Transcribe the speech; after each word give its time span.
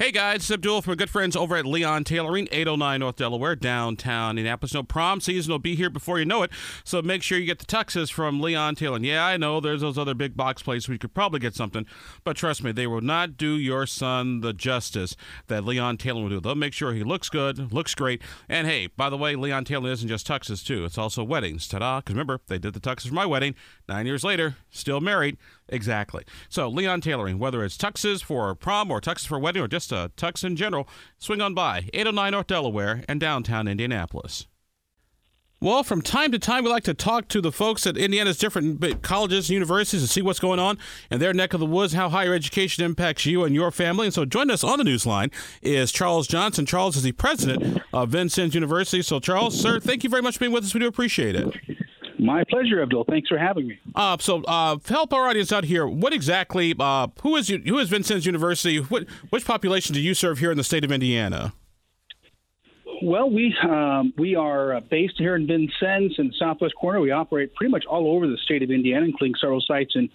Hey 0.00 0.12
guys, 0.12 0.36
it's 0.36 0.50
Abdul 0.52 0.82
from 0.82 0.94
good 0.94 1.10
friends 1.10 1.34
over 1.34 1.56
at 1.56 1.66
Leon 1.66 2.04
Tailoring, 2.04 2.46
809 2.52 3.00
North 3.00 3.16
Delaware, 3.16 3.56
downtown 3.56 4.38
Indianapolis. 4.38 4.72
No 4.72 4.84
prom 4.84 5.20
season 5.20 5.50
will 5.50 5.58
be 5.58 5.74
here 5.74 5.90
before 5.90 6.20
you 6.20 6.24
know 6.24 6.44
it, 6.44 6.52
so 6.84 7.02
make 7.02 7.20
sure 7.20 7.36
you 7.36 7.46
get 7.46 7.58
the 7.58 7.66
tuxes 7.66 8.08
from 8.08 8.40
Leon 8.40 8.76
Tailoring. 8.76 9.02
Yeah, 9.02 9.26
I 9.26 9.36
know 9.36 9.58
there's 9.58 9.80
those 9.80 9.98
other 9.98 10.14
big 10.14 10.36
box 10.36 10.62
places 10.62 10.86
where 10.86 10.94
you 10.94 11.00
could 11.00 11.14
probably 11.14 11.40
get 11.40 11.56
something, 11.56 11.84
but 12.22 12.36
trust 12.36 12.62
me, 12.62 12.70
they 12.70 12.86
will 12.86 13.00
not 13.00 13.36
do 13.36 13.56
your 13.56 13.86
son 13.86 14.40
the 14.40 14.52
justice 14.52 15.16
that 15.48 15.64
Leon 15.64 15.96
Tailoring 15.96 16.28
will 16.28 16.36
do. 16.36 16.40
They'll 16.40 16.54
make 16.54 16.74
sure 16.74 16.94
he 16.94 17.02
looks 17.02 17.28
good, 17.28 17.72
looks 17.72 17.96
great, 17.96 18.22
and 18.48 18.68
hey, 18.68 18.86
by 18.86 19.10
the 19.10 19.18
way, 19.18 19.34
Leon 19.34 19.64
Tailoring 19.64 19.94
isn't 19.94 20.08
just 20.08 20.28
tuxes 20.28 20.64
too; 20.64 20.84
it's 20.84 20.96
also 20.96 21.24
weddings. 21.24 21.66
Ta-da! 21.66 21.98
Because 21.98 22.14
remember, 22.14 22.40
they 22.46 22.60
did 22.60 22.74
the 22.74 22.78
tuxes 22.78 23.08
for 23.08 23.14
my 23.14 23.26
wedding. 23.26 23.56
Nine 23.88 24.06
years 24.06 24.22
later, 24.22 24.58
still 24.70 25.00
married. 25.00 25.38
Exactly. 25.68 26.24
So 26.48 26.68
Leon 26.68 27.00
Tailoring, 27.00 27.38
whether 27.38 27.64
it's 27.64 27.76
tuxes 27.76 28.22
for 28.22 28.54
prom 28.54 28.90
or 28.90 29.00
tuxes 29.00 29.26
for 29.26 29.38
wedding 29.38 29.62
or 29.62 29.68
just 29.68 29.92
a 29.92 30.10
tux 30.16 30.44
in 30.44 30.56
general, 30.56 30.88
swing 31.18 31.40
on 31.40 31.54
by 31.54 31.88
809 31.92 32.32
North 32.32 32.46
Delaware 32.46 33.02
and 33.08 33.20
downtown 33.20 33.68
Indianapolis. 33.68 34.46
Well, 35.60 35.82
from 35.82 36.02
time 36.02 36.30
to 36.30 36.38
time, 36.38 36.62
we 36.62 36.70
like 36.70 36.84
to 36.84 36.94
talk 36.94 37.26
to 37.28 37.40
the 37.40 37.50
folks 37.50 37.84
at 37.84 37.96
Indiana's 37.96 38.38
different 38.38 39.02
colleges 39.02 39.48
and 39.48 39.54
universities 39.54 40.02
and 40.02 40.08
see 40.08 40.22
what's 40.22 40.38
going 40.38 40.60
on 40.60 40.78
in 41.10 41.18
their 41.18 41.34
neck 41.34 41.52
of 41.52 41.58
the 41.58 41.66
woods, 41.66 41.94
how 41.94 42.08
higher 42.08 42.32
education 42.32 42.84
impacts 42.84 43.26
you 43.26 43.42
and 43.42 43.56
your 43.56 43.72
family. 43.72 44.06
And 44.06 44.14
so, 44.14 44.24
joining 44.24 44.52
us 44.52 44.62
on 44.62 44.78
the 44.78 44.84
newsline 44.84 45.32
is 45.60 45.90
Charles 45.90 46.28
Johnson. 46.28 46.64
Charles 46.64 46.96
is 46.96 47.02
the 47.02 47.10
president 47.10 47.82
of 47.92 48.10
Vincennes 48.10 48.54
University. 48.54 49.02
So, 49.02 49.18
Charles, 49.18 49.60
sir, 49.60 49.80
thank 49.80 50.04
you 50.04 50.10
very 50.10 50.22
much 50.22 50.34
for 50.34 50.40
being 50.44 50.52
with 50.52 50.62
us. 50.62 50.74
We 50.74 50.78
do 50.78 50.86
appreciate 50.86 51.34
it. 51.34 51.77
My 52.18 52.44
pleasure, 52.44 52.82
Abdul. 52.82 53.04
Thanks 53.04 53.28
for 53.28 53.38
having 53.38 53.68
me. 53.68 53.78
Uh, 53.94 54.16
so, 54.18 54.42
uh, 54.44 54.78
help 54.86 55.12
our 55.12 55.28
audience 55.28 55.52
out 55.52 55.64
here. 55.64 55.86
What 55.86 56.12
exactly? 56.12 56.74
Uh, 56.78 57.08
who 57.22 57.36
is 57.36 57.48
who 57.48 57.78
is 57.78 57.88
Vincennes 57.88 58.26
University? 58.26 58.78
What 58.78 59.06
which 59.30 59.44
population 59.44 59.94
do 59.94 60.00
you 60.00 60.14
serve 60.14 60.38
here 60.38 60.50
in 60.50 60.56
the 60.56 60.64
state 60.64 60.84
of 60.84 60.90
Indiana? 60.90 61.52
Well, 63.00 63.30
we 63.30 63.54
um, 63.62 64.12
we 64.16 64.34
are 64.34 64.74
uh, 64.74 64.80
based 64.80 65.14
here 65.18 65.36
in 65.36 65.46
Vincennes 65.46 66.14
in 66.18 66.28
the 66.28 66.32
southwest 66.36 66.74
corner. 66.74 67.00
We 67.00 67.12
operate 67.12 67.54
pretty 67.54 67.70
much 67.70 67.84
all 67.84 68.10
over 68.14 68.26
the 68.26 68.36
state 68.38 68.62
of 68.62 68.70
Indiana, 68.70 69.04
including 69.04 69.36
several 69.40 69.60
sites 69.60 69.92
in 69.94 70.08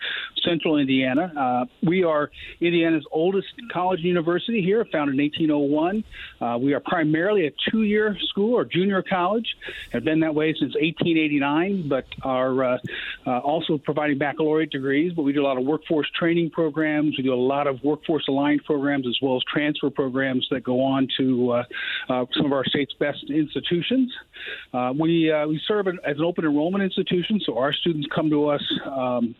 central 0.43 0.77
Indiana. 0.77 1.31
Uh, 1.37 1.65
we 1.81 2.03
are 2.03 2.29
Indiana's 2.59 3.05
oldest 3.11 3.47
college 3.71 3.99
and 3.99 4.07
university 4.07 4.61
here, 4.61 4.83
founded 4.91 5.15
in 5.15 5.21
1801. 5.21 6.03
Uh, 6.41 6.57
we 6.57 6.73
are 6.73 6.81
primarily 6.81 7.47
a 7.47 7.51
two-year 7.71 8.17
school 8.29 8.53
or 8.53 8.65
junior 8.65 9.01
college. 9.01 9.55
Have 9.91 10.03
been 10.03 10.19
that 10.19 10.35
way 10.35 10.51
since 10.51 10.73
1889, 10.75 11.87
but 11.87 12.05
are 12.23 12.63
uh, 12.63 12.77
uh, 13.25 13.39
also 13.39 13.77
providing 13.77 14.17
baccalaureate 14.17 14.71
degrees. 14.71 15.13
But 15.13 15.21
we 15.21 15.31
do 15.31 15.41
a 15.41 15.47
lot 15.47 15.57
of 15.57 15.63
workforce 15.63 16.09
training 16.19 16.49
programs. 16.49 17.15
We 17.17 17.23
do 17.23 17.33
a 17.33 17.35
lot 17.35 17.67
of 17.67 17.81
workforce 17.81 18.27
aligned 18.27 18.65
programs 18.65 19.07
as 19.07 19.17
well 19.21 19.37
as 19.37 19.43
transfer 19.43 19.89
programs 19.89 20.45
that 20.51 20.63
go 20.63 20.81
on 20.81 21.07
to 21.17 21.51
uh, 21.51 21.63
some 22.33 22.45
of 22.45 22.51
our 22.51 22.65
state's 22.73 22.93
best 22.99 23.23
institutions. 23.29 24.11
Uh, 24.73 24.91
we 24.99 25.31
uh, 25.31 25.47
we 25.47 25.61
serve 25.67 25.87
as 25.87 26.17
an 26.17 26.23
open 26.23 26.45
enrollment 26.45 26.83
institution, 26.83 27.39
so 27.45 27.57
our 27.57 27.73
students 27.73 28.07
come 28.13 28.29
to 28.29 28.47
us 28.47 28.63
um, 28.85 29.35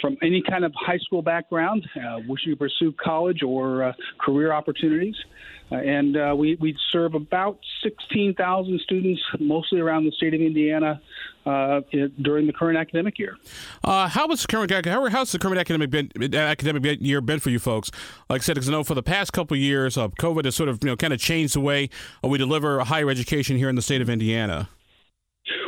from 0.00 0.16
any 0.22 0.42
kind 0.48 0.64
of 0.64 0.72
high 0.74 0.98
school 0.98 1.22
background, 1.22 1.86
uh, 1.96 2.18
wishing 2.28 2.52
to 2.52 2.56
pursue 2.56 2.92
college 2.92 3.42
or 3.42 3.84
uh, 3.84 3.92
career 4.20 4.52
opportunities. 4.52 5.16
Uh, 5.72 5.76
and 5.76 6.16
uh, 6.16 6.34
we, 6.36 6.56
we 6.60 6.76
serve 6.92 7.14
about 7.14 7.58
16,000 7.82 8.80
students, 8.80 9.22
mostly 9.40 9.80
around 9.80 10.04
the 10.04 10.12
state 10.12 10.34
of 10.34 10.40
Indiana, 10.40 11.00
uh, 11.46 11.80
during 12.20 12.46
the 12.46 12.52
current 12.52 12.78
academic 12.78 13.18
year. 13.18 13.36
Uh, 13.82 14.08
how 14.08 14.26
was 14.26 14.42
the 14.42 14.48
current 14.48 14.70
how, 14.86 15.08
how's 15.08 15.32
the 15.32 15.38
current 15.38 15.58
academic 15.58 15.90
been, 15.90 16.34
academic 16.34 17.00
year 17.00 17.20
been 17.20 17.40
for 17.40 17.50
you 17.50 17.58
folks? 17.58 17.90
Like 18.28 18.42
I 18.42 18.44
said, 18.44 18.54
because 18.54 18.68
I 18.68 18.72
know 18.72 18.84
for 18.84 18.94
the 18.94 19.02
past 19.02 19.32
couple 19.32 19.54
of 19.54 19.60
years, 19.60 19.96
uh, 19.96 20.08
COVID 20.08 20.44
has 20.44 20.54
sort 20.54 20.68
of 20.68 20.82
you 20.82 20.90
know 20.90 20.96
kind 20.96 21.12
of 21.12 21.20
changed 21.20 21.54
the 21.54 21.60
way 21.60 21.90
we 22.22 22.38
deliver 22.38 22.80
higher 22.80 23.10
education 23.10 23.56
here 23.56 23.68
in 23.68 23.76
the 23.76 23.82
state 23.82 24.00
of 24.00 24.08
Indiana. 24.08 24.68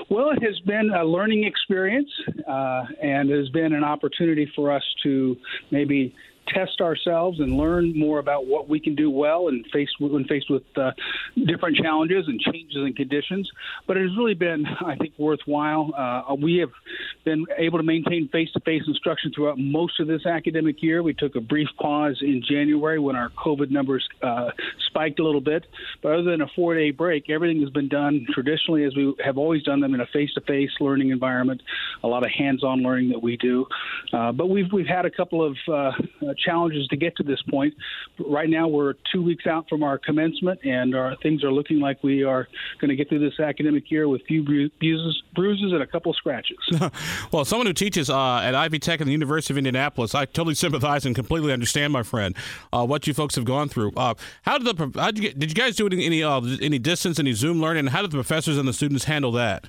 Well, 0.08 0.30
it 0.30 0.42
has 0.42 0.58
been 0.60 0.90
a 0.90 1.04
learning 1.04 1.44
experience, 1.44 2.08
uh, 2.48 2.84
and 3.02 3.28
has 3.28 3.48
been 3.50 3.72
an 3.72 3.84
opportunity 3.84 4.50
for 4.54 4.70
us 4.70 4.84
to 5.02 5.36
maybe 5.70 6.14
test 6.46 6.80
ourselves 6.80 7.40
and 7.40 7.56
learn 7.56 7.98
more 7.98 8.18
about 8.18 8.46
what 8.46 8.68
we 8.68 8.80
can 8.80 8.94
do 8.94 9.10
well 9.10 9.48
and 9.48 9.66
faced 9.72 9.94
when 9.98 10.24
faced 10.24 10.50
with 10.50 10.64
uh, 10.76 10.92
different 11.44 11.76
challenges 11.76 12.28
and 12.28 12.40
changes 12.40 12.76
in 12.76 12.92
conditions. 12.92 13.50
But 13.86 13.96
it 13.96 14.02
has 14.08 14.16
really 14.16 14.34
been, 14.34 14.66
I 14.66 14.96
think, 14.96 15.14
worthwhile. 15.18 15.92
Uh, 15.96 16.34
we 16.34 16.56
have 16.58 16.70
been 17.24 17.46
able 17.56 17.78
to 17.78 17.84
maintain 17.84 18.28
face-to-face 18.28 18.84
instruction 18.86 19.32
throughout 19.32 19.58
most 19.58 20.00
of 20.00 20.06
this 20.06 20.26
academic 20.26 20.82
year. 20.82 21.02
We 21.02 21.14
took 21.14 21.36
a 21.36 21.40
brief 21.40 21.68
pause 21.80 22.18
in 22.22 22.42
January 22.42 22.98
when 22.98 23.16
our 23.16 23.30
COVID 23.30 23.70
numbers 23.70 24.06
uh, 24.22 24.50
spiked 24.86 25.18
a 25.18 25.24
little 25.24 25.40
bit, 25.40 25.66
but 26.02 26.12
other 26.12 26.22
than 26.22 26.40
a 26.40 26.48
four-day 26.48 26.92
break, 26.92 27.28
everything 27.28 27.60
has 27.60 27.70
been 27.70 27.88
done 27.88 28.26
traditionally 28.32 28.84
as 28.84 28.94
we 28.94 29.14
have 29.24 29.38
always 29.38 29.62
done 29.62 29.80
them 29.80 29.94
in 29.94 30.00
a 30.00 30.06
face-to-face 30.06 30.70
learning 30.80 31.10
environment. 31.10 31.62
A 32.04 32.08
lot 32.08 32.24
of 32.24 32.30
hands-on 32.30 32.82
learning 32.82 33.10
that 33.10 33.22
we 33.22 33.36
do, 33.36 33.66
uh, 34.12 34.32
but 34.32 34.48
we've 34.48 34.72
we've 34.72 34.86
had 34.86 35.04
a 35.06 35.10
couple 35.10 35.42
of 35.42 35.56
uh, 35.68 35.92
challenges 36.38 36.86
to 36.88 36.96
get 36.96 37.16
to 37.16 37.22
this 37.22 37.40
point. 37.42 37.74
Right 38.18 38.48
now, 38.48 38.68
we're 38.68 38.94
two 39.12 39.22
weeks 39.22 39.46
out 39.46 39.68
from 39.68 39.82
our 39.82 39.98
commencement, 39.98 40.60
and 40.64 40.94
our 40.94 41.16
things 41.22 41.44
are 41.44 41.52
looking 41.52 41.80
like 41.80 42.02
we 42.02 42.22
are 42.22 42.48
going 42.80 42.88
to 42.88 42.96
get 42.96 43.08
through 43.08 43.28
this 43.28 43.38
academic 43.40 43.90
year 43.90 44.08
with 44.08 44.22
few 44.26 44.42
bruises, 44.42 45.22
bruises 45.34 45.72
and 45.72 45.82
a 45.82 45.86
couple 45.86 46.12
scratches. 46.14 46.58
well, 47.32 47.44
someone 47.44 47.66
who 47.66 47.72
teaches 47.72 48.10
uh, 48.10 48.38
at 48.38 48.54
Ivy 48.54 48.78
Tech 48.78 49.00
and 49.00 49.08
the 49.08 49.12
University 49.12 49.54
of 49.54 49.58
Indianapolis, 49.58 50.14
I 50.14 50.24
totally 50.24 50.54
sympathize 50.54 51.06
and 51.06 51.14
completely 51.14 51.52
understand, 51.52 51.92
my 51.92 52.02
friend, 52.02 52.34
uh, 52.72 52.86
what 52.86 53.06
you 53.06 53.14
folks 53.14 53.34
have 53.36 53.44
gone 53.44 53.68
through. 53.68 53.92
Uh, 53.96 54.14
how 54.42 54.58
did 54.58 54.76
the 54.76 55.00
how 55.00 55.10
did 55.10 55.22
you, 55.22 55.32
did 55.32 55.50
you 55.50 55.54
guys 55.54 55.76
do 55.76 55.86
any 55.86 56.04
any, 56.04 56.22
uh, 56.22 56.40
any 56.60 56.78
distance, 56.78 57.18
any 57.18 57.32
Zoom 57.32 57.60
learning? 57.60 57.86
How 57.88 58.02
did 58.02 58.10
the 58.10 58.16
professors 58.16 58.58
and 58.58 58.68
the 58.68 58.72
students 58.72 59.04
handle 59.04 59.32
that? 59.32 59.66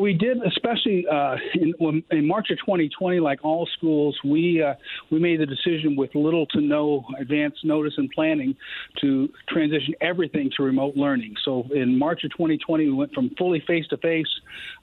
We 0.00 0.14
did, 0.14 0.38
especially 0.42 1.06
uh, 1.06 1.36
in, 1.54 2.02
in, 2.10 2.26
March 2.26 2.50
of 2.50 2.58
2020, 2.58 3.20
like 3.20 3.40
all 3.44 3.68
schools, 3.76 4.18
we 4.24 4.62
uh, 4.62 4.74
we 5.10 5.18
made 5.18 5.40
the 5.40 5.46
decision 5.46 5.94
with 5.96 6.14
little 6.14 6.46
to 6.46 6.60
no 6.60 7.04
advance 7.20 7.54
notice 7.64 7.94
and 7.96 8.10
planning 8.10 8.56
to 9.00 9.28
transition 9.48 9.94
everything 10.00 10.50
to 10.56 10.62
remote 10.62 10.96
learning. 10.96 11.34
So 11.44 11.64
in 11.74 11.98
March 11.98 12.24
of 12.24 12.30
2020, 12.32 12.84
we 12.84 12.92
went 12.92 13.12
from 13.12 13.30
fully 13.38 13.62
face 13.66 13.86
to 13.88 13.96
face 13.98 14.26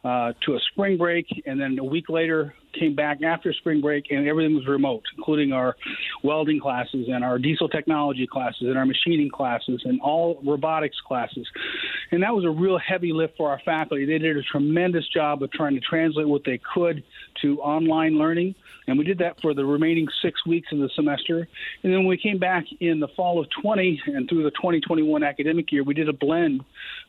to 0.03 0.55
a 0.55 0.59
spring 0.71 0.97
break, 0.97 1.25
and 1.45 1.59
then 1.59 1.77
a 1.79 1.83
week 1.83 2.09
later, 2.09 2.53
came 2.73 2.95
back 2.95 3.21
after 3.23 3.53
spring 3.53 3.81
break 3.81 4.05
and 4.11 4.27
everything 4.27 4.55
was 4.55 4.67
remote, 4.67 5.03
including 5.17 5.51
our 5.51 5.75
welding 6.23 6.59
classes 6.59 7.07
and 7.11 7.23
our 7.23 7.39
diesel 7.39 7.69
technology 7.69 8.27
classes 8.27 8.61
and 8.61 8.77
our 8.77 8.85
machining 8.85 9.29
classes 9.29 9.81
and 9.85 9.99
all 10.01 10.39
robotics 10.45 10.97
classes. 11.05 11.47
And 12.11 12.23
that 12.23 12.33
was 12.33 12.45
a 12.45 12.49
real 12.49 12.77
heavy 12.77 13.13
lift 13.13 13.37
for 13.37 13.49
our 13.49 13.61
faculty. 13.65 14.05
They 14.05 14.17
did 14.17 14.37
a 14.37 14.43
tremendous 14.43 15.07
job 15.09 15.43
of 15.43 15.51
trying 15.51 15.75
to 15.75 15.81
translate 15.81 16.27
what 16.27 16.43
they 16.45 16.59
could 16.73 17.03
to 17.41 17.59
online 17.61 18.17
learning. 18.17 18.55
And 18.87 18.97
we 18.97 19.03
did 19.03 19.17
that 19.17 19.39
for 19.41 19.53
the 19.53 19.65
remaining 19.65 20.07
six 20.21 20.45
weeks 20.45 20.69
of 20.71 20.79
the 20.79 20.89
semester. 20.95 21.47
And 21.83 21.91
then 21.91 21.99
when 21.99 22.07
we 22.07 22.17
came 22.17 22.39
back 22.39 22.63
in 22.79 23.01
the 23.01 23.09
fall 23.09 23.39
of 23.39 23.47
20 23.61 24.01
and 24.07 24.29
through 24.29 24.43
the 24.43 24.51
2021 24.51 25.23
academic 25.23 25.71
year, 25.71 25.83
we 25.83 25.93
did 25.93 26.07
a 26.07 26.13
blend 26.13 26.61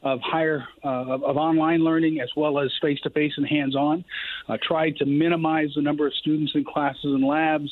of 0.02 0.20
higher 0.20 0.66
uh, 0.84 0.88
of, 0.88 1.22
of, 1.22 1.36
online 1.36 1.84
learning 1.84 2.20
as 2.20 2.28
well 2.36 2.58
as 2.58 2.70
face 2.82 3.00
to 3.02 3.10
face 3.10 3.32
and 3.36 3.46
hands 3.46 3.76
on. 3.76 4.04
Uh, 4.48 4.56
tried 4.60 4.96
to 4.96 5.06
minimize 5.06 5.47
the 5.74 5.82
number 5.82 6.06
of 6.06 6.14
students 6.14 6.52
in 6.54 6.64
classes 6.64 7.04
and 7.04 7.24
labs. 7.24 7.70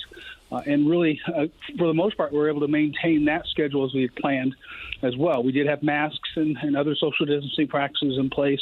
Uh, 0.51 0.61
and 0.65 0.89
really, 0.89 1.21
uh, 1.27 1.47
for 1.77 1.89
the 1.89 1.95
most 1.95 2.17
part, 2.17 2.33
we 2.33 2.39
were 2.39 2.49
able 2.49 2.61
to 2.61 2.69
maintain 2.69 3.25
that 3.25 3.45
schedule 3.51 3.85
as 3.85 3.93
we 3.93 4.03
had 4.03 4.15
planned 4.15 4.55
as 5.03 5.17
well. 5.17 5.43
We 5.43 5.51
did 5.53 5.67
have 5.67 5.83
masks 5.83 6.31
and, 6.37 6.57
and 6.63 6.77
other 6.77 6.95
social 6.95 7.27
distancing 7.27 7.67
practices 7.67 8.17
in 8.19 8.31
place, 8.31 8.61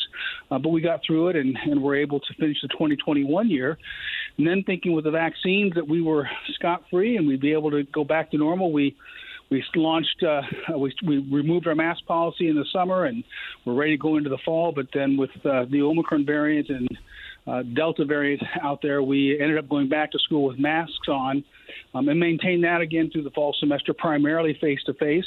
uh, 0.51 0.59
but 0.59 0.71
we 0.71 0.81
got 0.81 1.01
through 1.07 1.29
it 1.29 1.37
and, 1.37 1.57
and 1.65 1.83
were 1.83 1.95
able 1.95 2.21
to 2.21 2.35
finish 2.39 2.57
the 2.63 2.69
2021 2.69 3.51
year. 3.51 3.77
And 4.39 4.47
then 4.47 4.63
thinking 4.65 4.95
with 4.95 5.05
the 5.05 5.11
vaccines 5.11 5.75
that 5.75 5.87
we 5.87 6.01
were 6.01 6.29
scot 6.55 6.85
free 6.91 7.17
and 7.17 7.27
we'd 7.27 7.41
be 7.41 7.53
able 7.53 7.71
to 7.71 7.83
go 7.85 8.03
back 8.03 8.31
to 8.31 8.39
normal, 8.39 8.73
we 8.73 8.97
we 9.51 9.63
launched 9.77 10.23
uh, 10.23 10.41
we, 10.79 10.95
we 11.07 11.19
removed 11.19 11.67
our 11.67 11.75
mask 11.75 12.05
policy 12.07 12.49
in 12.49 12.57
the 12.57 12.65
summer 12.73 13.05
and 13.05 13.23
we're 13.65 13.75
ready 13.75 13.97
to 13.97 14.03
go 14.03 14.17
into 14.17 14.31
the 14.31 14.39
fall. 14.39 14.73
But 14.73 14.87
then 14.95 15.17
with 15.19 15.31
uh, 15.45 15.67
the 15.71 15.83
Omicron 15.83 16.25
variant 16.25 16.71
and 16.71 16.89
uh, 17.47 17.63
Delta 17.63 18.05
variant 18.05 18.43
out 18.63 18.81
there, 18.83 19.03
we 19.03 19.39
ended 19.41 19.59
up 19.59 19.69
going 19.69 19.89
back 19.89 20.11
to 20.13 20.19
school 20.19 20.45
with 20.45 20.59
masks 20.59 21.09
on 21.09 21.45
um, 21.95 22.09
and 22.09 22.19
maintained 22.19 22.65
that 22.65 22.81
again 22.81 23.11
through 23.11 23.23
the 23.23 23.31
fall 23.31 23.55
semester, 23.59 23.95
primarily 23.95 24.57
face 24.61 24.81
to 24.87 24.95
face. 24.95 25.25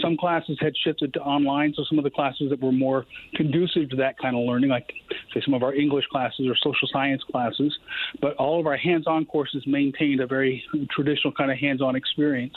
Some 0.00 0.16
classes 0.16 0.58
had 0.60 0.74
shifted 0.84 1.12
to 1.14 1.20
online, 1.20 1.72
so 1.76 1.84
some 1.88 1.98
of 1.98 2.04
the 2.04 2.10
classes 2.10 2.50
that 2.50 2.60
were 2.60 2.72
more 2.72 3.06
conducive 3.34 3.90
to 3.90 3.96
that 3.96 4.18
kind 4.18 4.36
of 4.36 4.44
learning, 4.44 4.70
like 4.70 4.92
say 5.32 5.40
some 5.44 5.54
of 5.54 5.62
our 5.62 5.74
English 5.74 6.06
classes 6.10 6.46
or 6.46 6.56
social 6.56 6.88
science 6.92 7.22
classes, 7.30 7.76
but 8.20 8.36
all 8.36 8.60
of 8.60 8.66
our 8.66 8.76
hands-on 8.76 9.24
courses 9.24 9.62
maintained 9.66 10.20
a 10.20 10.26
very 10.26 10.62
traditional 10.90 11.32
kind 11.32 11.50
of 11.50 11.58
hands-on 11.58 11.96
experience, 11.96 12.54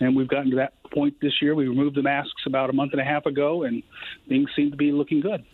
and 0.00 0.16
we've 0.16 0.28
gotten 0.28 0.50
to 0.50 0.56
that 0.56 0.72
point 0.90 1.14
this 1.20 1.40
year. 1.40 1.54
We 1.54 1.68
removed 1.68 1.96
the 1.96 2.02
masks 2.02 2.42
about 2.46 2.70
a 2.70 2.72
month 2.72 2.92
and 2.92 3.00
a 3.00 3.04
half 3.04 3.26
ago, 3.26 3.64
and 3.64 3.82
things 4.28 4.48
seem 4.56 4.70
to 4.70 4.76
be 4.76 4.92
looking 4.92 5.20
good. 5.20 5.44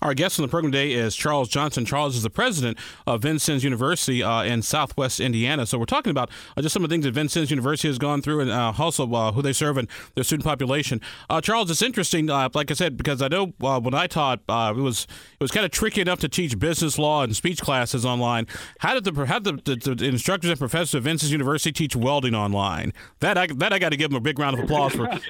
Our 0.00 0.14
guest 0.14 0.38
on 0.38 0.42
the 0.42 0.48
program 0.48 0.72
today 0.72 0.92
is 0.92 1.16
Charles 1.16 1.48
Johnson. 1.48 1.84
Charles 1.84 2.16
is 2.16 2.22
the 2.22 2.30
president 2.30 2.78
of 3.06 3.22
Vincennes 3.22 3.64
University 3.64 4.22
uh, 4.22 4.42
in 4.42 4.62
Southwest 4.62 5.20
Indiana. 5.20 5.66
So 5.66 5.78
we're 5.78 5.84
talking 5.84 6.10
about 6.10 6.30
uh, 6.56 6.62
just 6.62 6.72
some 6.72 6.84
of 6.84 6.90
the 6.90 6.94
things 6.94 7.04
that 7.04 7.12
Vincennes 7.12 7.50
University 7.50 7.88
has 7.88 7.98
gone 7.98 8.22
through, 8.22 8.40
and 8.40 8.50
uh, 8.50 8.72
also 8.78 9.12
uh, 9.12 9.32
who 9.32 9.42
they 9.42 9.52
serve 9.52 9.76
and 9.76 9.88
their 10.14 10.24
student 10.24 10.44
population. 10.44 11.00
Uh, 11.30 11.40
Charles, 11.40 11.70
it's 11.70 11.82
interesting, 11.82 12.30
uh, 12.30 12.48
like 12.54 12.70
I 12.70 12.74
said, 12.74 12.96
because 12.96 13.22
I 13.22 13.28
know 13.28 13.52
when 13.58 13.94
I 13.94 14.06
taught, 14.06 14.40
it 14.48 14.76
was 14.76 15.06
it 15.38 15.42
was 15.42 15.50
kind 15.50 15.64
of 15.64 15.70
tricky 15.70 16.00
enough 16.00 16.20
to 16.20 16.28
teach 16.28 16.58
business 16.58 16.98
law 16.98 17.22
and 17.22 17.34
speech 17.34 17.60
classes 17.60 18.04
online. 18.04 18.46
How 18.78 18.98
did 18.98 19.04
the 19.04 19.26
how 19.26 19.38
did 19.38 19.64
the, 19.64 19.76
the, 19.76 19.94
the 19.94 20.06
instructors 20.06 20.50
and 20.50 20.58
professors 20.58 20.94
at 20.94 21.02
Vincennes 21.02 21.32
University 21.32 21.72
teach 21.72 21.94
welding 21.94 22.34
online? 22.34 22.92
That 23.20 23.38
I, 23.38 23.46
that 23.46 23.72
I 23.72 23.78
got 23.78 23.90
to 23.90 23.96
give 23.96 24.10
them 24.10 24.16
a 24.16 24.20
big 24.20 24.38
round 24.38 24.58
of 24.58 24.64
applause 24.64 24.81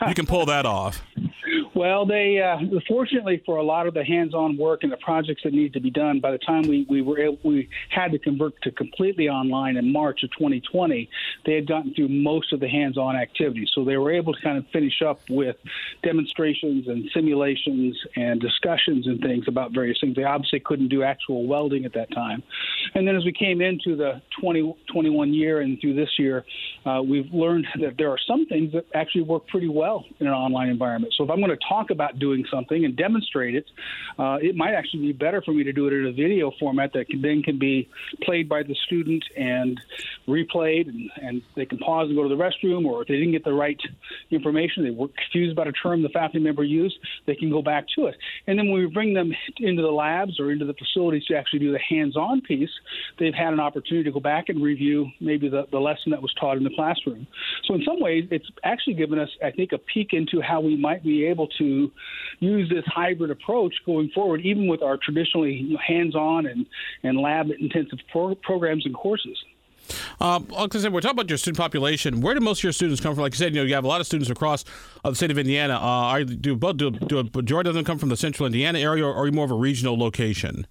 you 0.08 0.14
can 0.14 0.26
pull 0.26 0.46
that 0.46 0.66
off. 0.66 1.02
Well, 1.74 2.04
they 2.04 2.38
uh, 2.38 2.58
fortunately 2.86 3.42
for 3.46 3.56
a 3.56 3.62
lot 3.62 3.86
of 3.86 3.94
the 3.94 4.04
hands-on 4.04 4.58
work 4.58 4.82
and 4.82 4.92
the 4.92 4.98
projects 4.98 5.42
that 5.44 5.54
need 5.54 5.72
to 5.72 5.80
be 5.80 5.90
done. 5.90 6.20
By 6.20 6.32
the 6.32 6.38
time 6.38 6.62
we 6.68 6.86
we 6.88 7.00
were 7.00 7.18
able, 7.18 7.38
we 7.42 7.70
had 7.88 8.12
to 8.12 8.18
convert 8.18 8.60
to 8.62 8.70
completely 8.70 9.30
online 9.30 9.78
in 9.78 9.90
March 9.90 10.22
of 10.22 10.30
2020, 10.32 11.08
they 11.46 11.54
had 11.54 11.66
gotten 11.66 11.94
through 11.94 12.08
most 12.08 12.52
of 12.52 12.60
the 12.60 12.68
hands-on 12.68 13.16
activities, 13.16 13.70
so 13.74 13.84
they 13.84 13.96
were 13.96 14.12
able 14.12 14.34
to 14.34 14.42
kind 14.42 14.58
of 14.58 14.66
finish 14.68 15.00
up 15.00 15.22
with 15.30 15.56
demonstrations 16.02 16.88
and 16.88 17.08
simulations 17.14 17.96
and 18.16 18.38
discussions 18.38 19.06
and 19.06 19.20
things 19.20 19.46
about 19.48 19.72
various 19.72 19.98
things. 19.98 20.14
They 20.14 20.24
obviously 20.24 20.60
couldn't 20.60 20.88
do 20.88 21.02
actual 21.02 21.46
welding 21.46 21.86
at 21.86 21.94
that 21.94 22.10
time, 22.12 22.42
and 22.94 23.08
then 23.08 23.16
as 23.16 23.24
we 23.24 23.32
came 23.32 23.62
into 23.62 23.96
the 23.96 24.20
2021 24.40 25.32
year 25.32 25.62
and 25.62 25.80
through 25.80 25.94
this 25.94 26.18
year, 26.18 26.44
uh, 26.84 27.00
we've 27.02 27.32
learned 27.32 27.66
that 27.80 27.96
there 27.96 28.10
are 28.10 28.18
some 28.26 28.44
things 28.46 28.74
that 28.74 28.84
actually 28.94 29.22
work 29.22 29.46
pretty 29.46 29.68
well 29.68 30.04
in 30.20 30.26
an 30.26 30.34
online 30.34 30.68
environment. 30.68 31.14
So 31.16 31.24
if 31.24 31.30
I'm 31.30 31.38
going 31.38 31.50
to 31.50 31.61
talk 31.68 31.90
about 31.90 32.18
doing 32.18 32.44
something 32.50 32.84
and 32.84 32.96
demonstrate 32.96 33.54
it, 33.54 33.66
uh, 34.18 34.38
it 34.40 34.56
might 34.56 34.74
actually 34.74 35.02
be 35.02 35.12
better 35.12 35.42
for 35.42 35.52
me 35.52 35.64
to 35.64 35.72
do 35.72 35.86
it 35.86 35.92
in 35.92 36.06
a 36.06 36.12
video 36.12 36.52
format 36.58 36.92
that 36.94 37.08
can, 37.08 37.22
then 37.22 37.42
can 37.42 37.58
be 37.58 37.88
played 38.22 38.48
by 38.48 38.62
the 38.62 38.74
student 38.86 39.24
and 39.36 39.80
replayed, 40.28 40.88
and, 40.88 41.10
and 41.20 41.42
they 41.56 41.66
can 41.66 41.78
pause 41.78 42.08
and 42.08 42.16
go 42.16 42.22
to 42.22 42.28
the 42.28 42.34
restroom, 42.34 42.84
or 42.84 43.02
if 43.02 43.08
they 43.08 43.14
didn't 43.14 43.32
get 43.32 43.44
the 43.44 43.52
right 43.52 43.80
information, 44.30 44.84
they 44.84 44.90
were 44.90 45.08
confused 45.08 45.52
about 45.52 45.68
a 45.68 45.72
term 45.72 46.02
the 46.02 46.08
faculty 46.08 46.38
member 46.38 46.64
used, 46.64 46.96
they 47.26 47.34
can 47.34 47.50
go 47.50 47.62
back 47.62 47.86
to 47.94 48.06
it. 48.06 48.16
And 48.46 48.58
then 48.58 48.70
when 48.70 48.80
we 48.80 48.86
bring 48.86 49.14
them 49.14 49.32
into 49.58 49.82
the 49.82 49.88
labs 49.88 50.38
or 50.40 50.50
into 50.50 50.64
the 50.64 50.74
facilities 50.74 51.24
to 51.26 51.36
actually 51.36 51.60
do 51.60 51.72
the 51.72 51.78
hands-on 51.78 52.40
piece, 52.40 52.70
they've 53.18 53.34
had 53.34 53.52
an 53.52 53.60
opportunity 53.60 54.04
to 54.04 54.12
go 54.12 54.20
back 54.20 54.48
and 54.48 54.62
review 54.62 55.08
maybe 55.20 55.48
the, 55.48 55.66
the 55.70 55.78
lesson 55.78 56.10
that 56.10 56.22
was 56.22 56.32
taught 56.34 56.56
in 56.56 56.64
the 56.64 56.74
classroom. 56.74 57.26
So 57.64 57.74
in 57.74 57.82
some 57.84 58.00
ways, 58.00 58.26
it's 58.30 58.46
actually 58.64 58.94
given 58.94 59.18
us, 59.18 59.28
I 59.44 59.50
think, 59.50 59.72
a 59.72 59.78
peek 59.78 60.12
into 60.12 60.40
how 60.40 60.60
we 60.60 60.76
might 60.76 61.02
be 61.02 61.26
able 61.26 61.48
to 61.58 61.90
use 62.40 62.68
this 62.68 62.84
hybrid 62.86 63.30
approach 63.30 63.74
going 63.86 64.10
forward, 64.14 64.40
even 64.42 64.66
with 64.66 64.82
our 64.82 64.96
traditionally 64.96 65.76
hands-on 65.86 66.46
and, 66.46 66.66
and 67.02 67.18
lab-intensive 67.18 67.98
pro- 68.10 68.34
programs 68.36 68.84
and 68.86 68.94
courses. 68.94 69.38
Um, 70.20 70.46
like 70.48 70.74
I 70.74 70.78
said, 70.78 70.92
we're 70.92 71.00
talking 71.00 71.18
about 71.18 71.28
your 71.28 71.38
student 71.38 71.58
population. 71.58 72.20
Where 72.20 72.34
do 72.34 72.40
most 72.40 72.60
of 72.60 72.64
your 72.64 72.72
students 72.72 73.00
come 73.00 73.14
from? 73.14 73.22
Like 73.22 73.34
I 73.34 73.36
said, 73.36 73.54
you 73.54 73.60
know, 73.60 73.66
you 73.66 73.74
have 73.74 73.84
a 73.84 73.88
lot 73.88 74.00
of 74.00 74.06
students 74.06 74.30
across 74.30 74.64
uh, 75.04 75.10
the 75.10 75.16
state 75.16 75.30
of 75.30 75.38
Indiana. 75.38 75.74
Uh, 75.74 75.78
are, 75.78 76.24
do, 76.24 76.56
do, 76.56 76.90
do 76.90 77.18
a 77.18 77.24
majority 77.34 77.68
of 77.68 77.74
them 77.74 77.84
come 77.84 77.98
from 77.98 78.08
the 78.08 78.16
central 78.16 78.46
Indiana 78.46 78.78
area, 78.78 79.04
or 79.04 79.14
are 79.14 79.26
you 79.26 79.32
more 79.32 79.44
of 79.44 79.50
a 79.50 79.56
regional 79.56 79.98
location? 79.98 80.66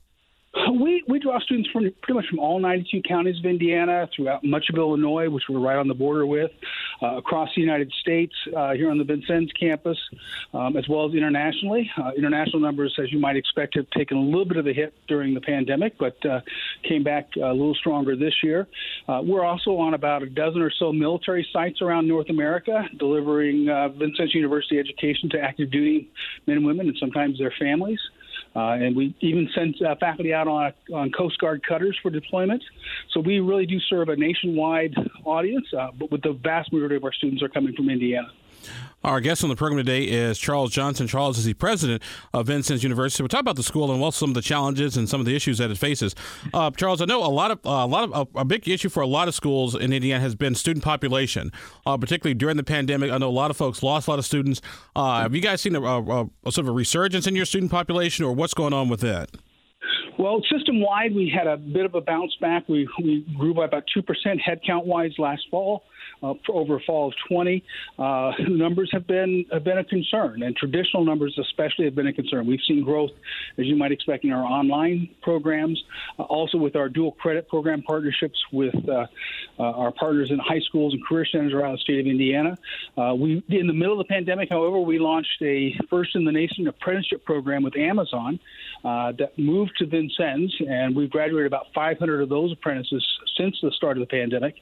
We 0.74 0.91
draw 1.32 1.40
students 1.40 1.70
from 1.70 1.84
pretty 2.02 2.14
much 2.14 2.28
from 2.28 2.40
all 2.40 2.60
92 2.60 3.02
counties 3.08 3.40
of 3.40 3.46
Indiana, 3.46 4.10
throughout 4.14 4.44
much 4.44 4.66
of 4.70 4.76
Illinois, 4.76 5.30
which 5.30 5.44
we're 5.50 5.60
right 5.60 5.78
on 5.78 5.88
the 5.88 5.94
border 5.94 6.26
with, 6.26 6.52
uh, 7.02 7.18
across 7.18 7.50
the 7.56 7.62
United 7.62 7.92
States, 8.02 8.34
uh, 8.56 8.74
here 8.74 8.92
on 8.92 8.98
the 8.98 9.04
Vincennes 9.04 9.52
campus, 9.54 9.98
um, 10.54 10.76
as 10.76 10.88
well 10.90 11.08
as 11.08 11.14
internationally. 11.14 11.90
Uh, 11.98 12.12
international 12.18 12.60
numbers, 12.60 12.94
as 13.02 13.12
you 13.14 13.20
might 13.20 13.38
expect, 13.38 13.76
have 13.76 13.90
taken 13.92 14.18
a 14.18 14.22
little 14.22 14.46
bit 14.46 14.58
of 14.58 14.68
a 14.68 14.74
hit 14.74 14.94
during 15.08 15.34
the 15.34 15.42
pandemic, 15.42 15.98
but 15.98 16.24
uh, 16.26 16.42
came 16.84 17.04
back 17.04 17.30
a 17.38 17.54
little 17.54 17.76
stronger 17.76 18.16
this 18.16 18.34
year. 18.44 18.68
Uh, 19.08 19.22
we're 19.24 19.46
also 19.46 19.78
on 19.78 19.94
about 19.94 20.24
a 20.24 20.30
dozen 20.30 20.62
or 20.62 20.72
so 20.72 20.92
military 20.92 21.48
sites 21.54 21.82
around 21.82 22.08
North 22.08 22.30
America, 22.30 22.90
delivering 22.98 23.70
uh, 23.70 23.88
Vincennes 23.90 24.36
University 24.36 24.80
education 24.80 25.30
to 25.30 25.40
active 25.40 25.72
duty 25.72 26.10
men 26.46 26.58
and 26.58 26.66
women, 26.66 26.90
and 26.90 26.98
sometimes 27.00 27.38
their 27.40 27.54
families. 27.58 28.00
Uh, 28.56 28.72
and 28.72 28.96
we 28.96 29.16
even 29.22 29.48
send 29.56 29.76
uh, 29.82 29.96
faculty 30.00 30.34
out 30.34 30.48
on, 30.48 30.74
on 30.94 31.12
Coast 31.12 31.38
Guard 31.40 31.62
cutters 31.68 31.98
for 32.02 32.12
deployments. 32.12 32.64
So 33.12 33.22
we 33.22 33.40
really 33.40 33.66
do 33.66 33.80
serve 33.80 34.10
a 34.10 34.16
nationwide 34.16 34.94
audience, 35.24 35.68
uh, 35.78 35.92
but 35.98 36.12
with 36.12 36.22
the 36.22 36.34
vast 36.34 36.74
majority 36.74 36.98
of 36.98 37.04
our 37.06 37.14
students 37.14 37.42
are 37.42 37.50
coming 37.50 37.74
from 37.74 37.90
Indiana. 37.90 38.28
Our 39.04 39.20
guest 39.20 39.44
on 39.44 39.50
the 39.50 39.56
program 39.56 39.78
today 39.78 40.04
is 40.04 40.38
Charles 40.38 40.70
Johnson. 40.70 41.08
Charles 41.08 41.40
is 41.40 41.46
the 41.46 41.56
president 41.56 42.04
of 42.36 42.46
Vincennes 42.46 42.84
University. 42.84 43.24
We'll 43.24 43.30
talk 43.30 43.40
about 43.40 43.56
the 43.56 43.64
school 43.64 43.92
and 43.92 44.00
what 44.00 44.14
some 44.14 44.30
of 44.30 44.36
the 44.36 44.44
challenges 44.44 44.96
and 44.96 45.10
some 45.10 45.20
of 45.20 45.26
the 45.26 45.36
issues 45.36 45.58
that 45.58 45.72
it 45.72 45.80
faces. 45.80 46.14
Uh, 46.54 46.70
Charles, 46.70 47.02
I 47.02 47.06
know 47.06 47.26
a 47.26 47.26
lot 47.26 47.50
of 47.50 47.58
uh, 47.66 47.70
a 47.70 47.88
lot 47.88 48.12
of 48.12 48.30
a, 48.36 48.42
a, 48.42 48.46
big 48.46 48.68
issue 48.70 48.90
for 48.90 49.02
a 49.02 49.08
lot 49.08 49.28
of 49.28 49.34
schools 49.34 49.74
in 49.74 49.92
Indiana 49.92 50.22
has 50.22 50.36
been 50.36 50.54
student 50.54 50.86
population, 50.86 51.52
uh, 51.88 51.98
particularly 51.98 52.36
during 52.36 52.58
the 52.58 52.64
pandemic. 52.64 53.10
I 53.10 53.18
know 53.18 53.28
a 53.28 53.32
lot 53.32 53.50
of 53.50 53.58
folks 53.58 53.82
lost 53.82 54.08
a 54.08 54.12
lot 54.12 54.20
of 54.20 54.26
students. 54.26 54.62
Uh, 54.96 55.22
have 55.22 55.34
you 55.34 55.42
guys 55.42 55.62
seen 55.62 55.76
a, 55.76 55.82
a, 55.82 56.26
a 56.46 56.52
sort 56.52 56.60
of 56.60 56.68
a 56.68 56.72
resurgence 56.72 57.26
in 57.26 57.36
your 57.36 57.46
student 57.46 57.72
population, 57.72 58.24
or 58.24 58.34
what's 58.34 58.54
going 58.54 58.74
on 58.74 58.88
with 58.88 59.00
that? 59.00 59.32
Well, 60.20 60.44
system 60.52 60.80
wide, 60.80 61.16
we 61.16 61.34
had 61.36 61.48
a 61.48 61.58
bit 61.58 61.86
of 61.86 61.96
a 61.96 62.02
bounce 62.02 62.36
back. 62.40 62.70
We, 62.70 62.88
we 63.04 63.26
grew 63.36 63.56
by 63.56 63.66
about 63.66 63.86
2% 63.98 64.04
headcount 64.40 64.86
wise 64.86 65.14
last 65.18 65.42
fall 65.50 65.86
uh, 66.24 66.34
over 66.50 66.80
fall 66.86 67.08
of 67.10 67.14
20. 67.28 67.64
Uh, 67.98 68.32
numbers 68.50 68.90
have 68.92 69.08
been 69.08 69.46
have 69.52 69.64
been 69.64 69.78
a 69.78 69.84
concern, 69.84 70.44
and 70.44 70.56
traditional 70.56 71.04
numbers 71.04 71.38
especially 71.40 71.86
have 71.86 71.96
been 71.96 72.08
a 72.08 72.14
concern. 72.14 72.48
We've 72.48 72.60
seen 72.68 72.84
growth, 72.84 73.12
as 73.58 73.66
you 73.66 73.76
might 73.76 73.92
expect, 73.92 74.24
in 74.24 74.32
our 74.32 74.44
online 74.44 75.10
programs, 75.22 75.82
uh, 76.20 76.24
also 76.24 76.58
with 76.58 76.76
our 76.76 76.90
dual 76.90 77.12
credit 77.14 77.48
program 77.50 77.82
partnerships 77.84 78.38
with 78.52 78.76
uh, 78.88 79.06
uh, 79.60 79.64
our 79.64 79.92
partners 79.92 80.30
in 80.32 80.40
high 80.40 80.62
schools 80.68 80.94
and 80.94 81.06
career 81.06 81.26
centers 81.26 81.54
around 81.54 81.74
the 81.74 81.80
state 81.80 82.00
of 82.00 82.06
Indiana. 82.06 82.58
Uh, 82.98 83.14
we, 83.18 83.44
in 83.50 83.68
the 83.68 83.74
middle 83.74 84.00
of 84.00 84.08
the 84.08 84.12
pandemic, 84.12 84.50
however, 84.50 84.80
we 84.80 85.00
launched 85.00 85.42
a 85.42 85.76
first 85.90 86.16
in 86.16 86.26
the 86.26 86.32
nation 86.32 86.68
apprenticeship 86.68 87.26
program 87.26 87.64
with 87.64 87.76
Amazon 87.78 88.40
that 88.84 89.32
moved 89.38 89.74
to 89.80 89.86
Vincennes, 89.86 90.56
and 90.68 90.96
we've 90.96 91.10
graduated 91.10 91.48
about 91.48 91.68
500 91.74 92.22
of 92.22 92.30
those 92.30 92.52
apprentices 92.52 93.06
since 93.38 93.56
the 93.62 93.72
start 93.72 93.98
of 93.98 94.02
the 94.02 94.08
pandemic, 94.08 94.56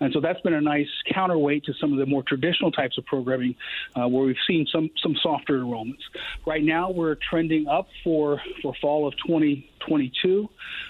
and 0.00 0.12
so 0.12 0.20
that's 0.20 0.40
been 0.40 0.54
a 0.54 0.60
nice 0.60 0.88
counterweight 1.12 1.64
to 1.64 1.74
some 1.80 1.92
of 1.92 1.98
the 1.98 2.06
more 2.06 2.22
traditional 2.22 2.70
types 2.70 2.98
of 2.98 3.06
programming 3.06 3.54
uh, 3.96 4.08
where 4.08 4.24
we've 4.24 4.36
seen 4.46 4.66
some 4.70 4.90
some 5.02 5.16
softer 5.22 5.60
enrollments. 5.60 6.02
Right 6.46 6.62
now, 6.62 6.90
we're 6.90 7.16
trending 7.16 7.66
up 7.68 7.88
for 8.04 8.40
for 8.62 8.74
fall 8.80 9.06
of 9.06 9.14
2022 9.86 10.48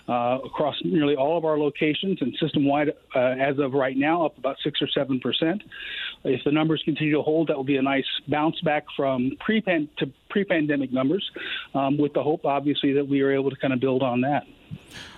uh, 0.08 0.38
across 0.44 0.74
nearly 0.84 1.14
all 1.14 1.36
of 1.38 1.44
our 1.44 1.58
locations 1.58 2.20
and 2.20 2.34
system 2.40 2.66
wide 2.66 2.88
uh, 3.14 3.18
as 3.18 3.58
of 3.58 3.72
right 3.72 3.96
now, 3.96 4.26
up 4.26 4.36
about 4.38 4.56
six 4.62 4.80
or 4.80 4.88
seven 4.88 5.20
percent. 5.20 5.62
If 6.24 6.42
the 6.44 6.52
numbers 6.52 6.82
continue 6.84 7.14
to 7.14 7.22
hold, 7.22 7.48
that 7.48 7.56
will 7.56 7.64
be 7.64 7.76
a 7.76 7.82
nice 7.82 8.04
bounce 8.28 8.60
back 8.60 8.84
from 8.96 9.32
pre-pandemic 9.40 10.92
numbers, 10.92 11.28
um, 11.74 11.98
with 11.98 12.12
the 12.12 12.22
hope, 12.22 12.44
obviously, 12.44 12.92
that 12.94 13.06
we 13.06 13.20
are 13.22 13.32
able 13.32 13.50
to 13.50 13.56
kind 13.56 13.72
of 13.72 13.80
build 13.80 14.02
on 14.02 14.20
that. 14.22 14.44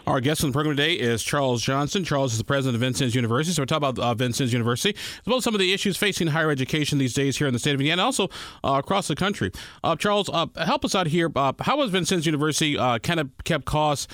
Our 0.06 0.20
guest 0.20 0.44
on 0.44 0.50
the 0.50 0.52
program 0.52 0.76
today 0.76 0.94
is 0.94 1.22
Charles 1.22 1.62
Johnson. 1.62 2.04
Charles 2.04 2.32
is 2.32 2.38
the 2.38 2.44
president 2.44 2.74
of 2.74 2.80
Vincennes 2.82 3.14
University. 3.14 3.54
So 3.54 3.62
we're 3.62 3.66
talking 3.66 3.88
about 3.88 3.98
uh, 3.98 4.12
Vincennes 4.12 4.52
University, 4.52 4.90
as 4.98 5.26
well 5.26 5.38
as 5.38 5.44
some 5.44 5.54
of 5.54 5.60
the 5.60 5.72
issues 5.72 5.96
facing 5.96 6.26
higher 6.26 6.50
education 6.50 6.98
these 6.98 7.14
days 7.14 7.38
here 7.38 7.46
in 7.46 7.54
the 7.54 7.58
state 7.58 7.74
of 7.74 7.80
Indiana, 7.80 8.02
and 8.02 8.06
also 8.06 8.28
uh, 8.62 8.72
across 8.84 9.08
the 9.08 9.14
country. 9.14 9.50
Uh, 9.82 9.96
Charles, 9.96 10.28
uh, 10.28 10.46
help 10.62 10.84
us 10.84 10.94
out 10.94 11.06
here. 11.06 11.30
Uh, 11.34 11.54
how 11.60 11.80
has 11.80 11.88
Vincennes 11.88 12.26
University 12.26 12.76
uh, 12.76 12.98
kind 12.98 13.18
of 13.18 13.30
kept 13.44 13.64
costs 13.64 14.06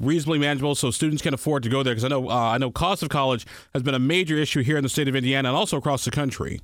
reasonably 0.00 0.40
manageable 0.40 0.74
so 0.74 0.90
students 0.90 1.22
can 1.22 1.34
afford 1.34 1.62
to 1.62 1.68
go 1.68 1.84
there? 1.84 1.94
Because 1.94 2.04
I 2.04 2.08
know 2.08 2.28
I 2.28 2.58
know 2.58 2.72
cost 2.72 3.04
of 3.04 3.08
college 3.08 3.46
has 3.74 3.84
been 3.84 3.94
a 3.94 4.00
major 4.00 4.36
issue 4.36 4.62
here 4.62 4.76
in 4.76 4.82
the 4.82 4.88
state 4.88 5.06
of 5.06 5.14
Indiana 5.14 5.50
and 5.50 5.56
also 5.56 5.76
across 5.76 6.04
the 6.04 6.10
country. 6.10 6.60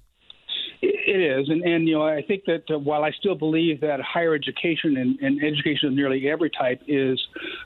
It 1.08 1.22
is, 1.22 1.48
and, 1.48 1.62
and 1.62 1.88
you 1.88 1.94
know, 1.94 2.02
I 2.02 2.20
think 2.20 2.44
that 2.44 2.64
uh, 2.70 2.78
while 2.78 3.02
I 3.02 3.12
still 3.12 3.34
believe 3.34 3.80
that 3.80 3.98
higher 4.02 4.34
education 4.34 4.98
and, 4.98 5.18
and 5.20 5.42
education 5.42 5.88
of 5.88 5.94
nearly 5.94 6.28
every 6.28 6.50
type 6.50 6.82
is 6.86 7.18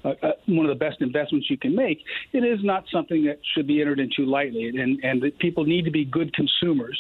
uh, 0.04 0.10
uh, 0.22 0.32
one 0.46 0.64
of 0.64 0.70
the 0.70 0.78
best 0.78 1.00
investments 1.00 1.50
you 1.50 1.58
can 1.58 1.74
make, 1.74 1.98
it 2.32 2.44
is 2.44 2.60
not 2.62 2.84
something 2.92 3.24
that 3.24 3.40
should 3.52 3.66
be 3.66 3.80
entered 3.80 3.98
into 3.98 4.30
lightly, 4.30 4.68
and 4.68 5.02
and 5.02 5.20
that 5.22 5.36
people 5.40 5.64
need 5.64 5.84
to 5.84 5.90
be 5.90 6.04
good 6.04 6.32
consumers. 6.34 6.96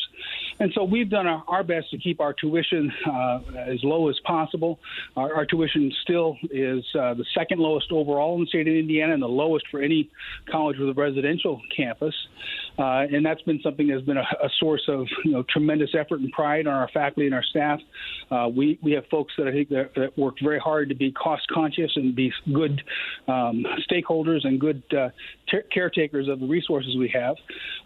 And 0.58 0.72
so 0.74 0.82
we've 0.82 1.08
done 1.08 1.28
our, 1.28 1.44
our 1.46 1.62
best 1.62 1.90
to 1.90 1.98
keep 1.98 2.20
our 2.20 2.32
tuition 2.32 2.92
uh, 3.06 3.38
as 3.56 3.78
low 3.84 4.08
as 4.08 4.18
possible. 4.24 4.80
Our, 5.16 5.32
our 5.36 5.46
tuition 5.46 5.92
still 6.02 6.36
is 6.50 6.84
uh, 6.98 7.14
the 7.14 7.24
second 7.36 7.60
lowest 7.60 7.92
overall 7.92 8.34
in 8.34 8.40
the 8.40 8.46
state 8.48 8.66
of 8.66 8.74
Indiana, 8.74 9.14
and 9.14 9.22
the 9.22 9.28
lowest 9.28 9.66
for 9.70 9.80
any 9.80 10.10
college 10.50 10.76
with 10.76 10.88
a 10.88 10.94
residential 10.94 11.60
campus. 11.76 12.16
Uh, 12.78 13.04
and 13.12 13.24
that's 13.24 13.42
been 13.42 13.60
something 13.62 13.88
that's 13.88 14.02
been 14.02 14.16
a, 14.16 14.26
a, 14.42 14.48
source 14.58 14.82
of 14.88 15.06
you 15.24 15.32
know 15.32 15.44
tremendous 15.50 15.90
effort 15.98 16.20
and 16.20 16.32
pride 16.32 16.66
on 16.66 16.72
our 16.72 16.88
faculty 16.94 17.26
and 17.26 17.34
our 17.34 17.42
staff. 17.42 17.78
Uh, 18.30 18.48
we 18.48 18.78
we 18.82 18.92
have 18.92 19.04
folks 19.10 19.32
that 19.36 19.46
I 19.46 19.52
think 19.52 19.68
that, 19.68 19.90
that, 19.96 20.16
work 20.16 20.36
very 20.42 20.58
hard 20.58 20.88
to 20.88 20.94
be 20.94 21.12
cost 21.12 21.42
conscious 21.52 21.90
and 21.96 22.14
be 22.14 22.32
good 22.52 22.82
um, 23.28 23.64
stakeholders 23.90 24.46
and 24.46 24.58
good 24.58 24.82
uh, 24.96 25.08
caretakers 25.72 26.28
of 26.28 26.40
the 26.40 26.46
resources 26.46 26.96
we 26.96 27.10
have. 27.12 27.36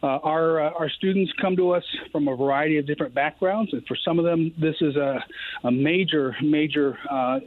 Uh, 0.02 0.18
our 0.22 0.60
uh, 0.60 0.70
our 0.78 0.88
students 0.88 1.32
come 1.40 1.56
to 1.56 1.70
us 1.72 1.84
from 2.12 2.28
a 2.28 2.36
variety 2.36 2.78
of 2.78 2.86
different 2.86 3.14
backgrounds, 3.14 3.72
and 3.72 3.84
for 3.86 3.96
some 4.04 4.18
of 4.18 4.24
them, 4.24 4.52
this 4.60 4.76
is 4.80 4.94
a, 4.94 5.18
a 5.64 5.70
major 5.70 6.36
major 6.42 6.96
uh, 7.10 7.38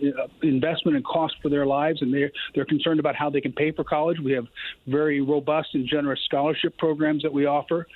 investment 0.43 0.97
and 0.97 1.05
cost 1.05 1.35
for 1.41 1.49
their 1.49 1.65
lives, 1.65 2.01
and 2.01 2.13
they're 2.13 2.31
they're 2.53 2.65
concerned 2.65 2.99
about 2.99 3.15
how 3.15 3.29
they 3.29 3.41
can 3.41 3.53
pay 3.53 3.71
for 3.71 3.83
college. 3.85 4.17
We 4.23 4.33
have 4.33 4.45
very 4.87 5.21
robust 5.21 5.69
and 5.73 5.87
generous 5.87 6.19
scholarship 6.25 6.77
programs 6.77 7.23
that 7.29 7.33
we 7.33 7.45
offer. 7.45 7.87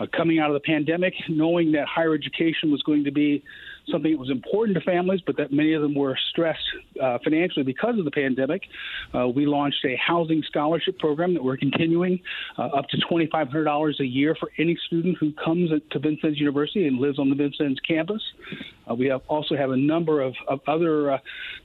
Uh, 0.00 0.06
coming 0.16 0.38
out 0.38 0.50
of 0.50 0.54
the 0.54 0.60
pandemic, 0.60 1.14
knowing 1.28 1.72
that 1.72 1.86
higher 1.86 2.14
education 2.14 2.70
was 2.70 2.82
going 2.82 3.04
to 3.04 3.12
be 3.12 3.42
something 3.90 4.12
that 4.12 4.18
was 4.18 4.30
important 4.30 4.76
to 4.76 4.84
families, 4.84 5.20
but 5.24 5.36
that 5.36 5.52
many 5.52 5.72
of 5.72 5.82
them 5.82 5.94
were 5.94 6.16
stressed 6.30 6.62
uh, 7.02 7.18
financially 7.24 7.64
because 7.64 7.98
of 7.98 8.04
the 8.04 8.10
pandemic. 8.10 8.62
Uh, 9.14 9.28
we 9.28 9.46
launched 9.46 9.84
a 9.84 9.96
housing 9.96 10.42
scholarship 10.46 10.98
program 10.98 11.34
that 11.34 11.42
we're 11.42 11.56
continuing 11.56 12.20
uh, 12.58 12.66
up 12.66 12.86
to 12.88 12.96
$2,500 13.10 14.00
a 14.00 14.04
year 14.04 14.36
for 14.38 14.50
any 14.58 14.78
student 14.86 15.16
who 15.18 15.32
comes 15.32 15.70
to 15.90 15.98
Vincennes 15.98 16.38
University 16.38 16.86
and 16.86 16.98
lives 16.98 17.18
on 17.18 17.30
the 17.30 17.36
Vincennes 17.36 17.80
campus. 17.80 18.22
Uh, 18.88 18.94
we 18.94 19.06
have 19.06 19.22
also 19.28 19.56
have 19.56 19.70
a 19.70 19.76
number 19.76 20.20
of, 20.20 20.34
of 20.46 20.60
other 20.66 21.12
uh, 21.12 21.18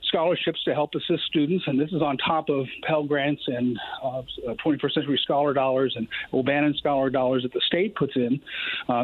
scholarships 0.08 0.62
to 0.64 0.74
help 0.74 0.90
assist 0.94 1.24
students, 1.26 1.64
and 1.66 1.78
this 1.78 1.90
is 1.90 2.02
on 2.02 2.16
top 2.18 2.48
of 2.48 2.66
Pell 2.86 3.04
Grants 3.04 3.42
and 3.46 3.78
21st 4.04 4.84
uh, 4.84 4.88
Century 4.94 5.20
Scholar 5.22 5.52
Dollars 5.54 5.94
and 5.96 6.06
O'Bannon 6.32 6.74
Scholar 6.78 7.10
Dollars 7.10 7.42
that 7.42 7.52
the 7.52 7.62
state 7.66 7.94
puts 7.94 8.14
in. 8.16 8.40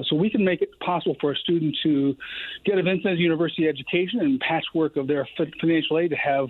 so 0.08 0.16
we 0.16 0.30
can 0.30 0.44
make 0.44 0.62
it 0.62 0.78
possible 0.80 1.16
for 1.20 1.32
a 1.32 1.36
student 1.36 1.76
to 1.82 2.16
get 2.64 2.78
a 2.78 2.82
Vincennes 2.82 3.18
University 3.18 3.68
education 3.68 4.20
and 4.20 4.40
patchwork 4.40 4.96
of 4.96 5.06
their 5.06 5.28
financial 5.60 5.98
aid 5.98 6.10
to 6.10 6.16
have 6.16 6.48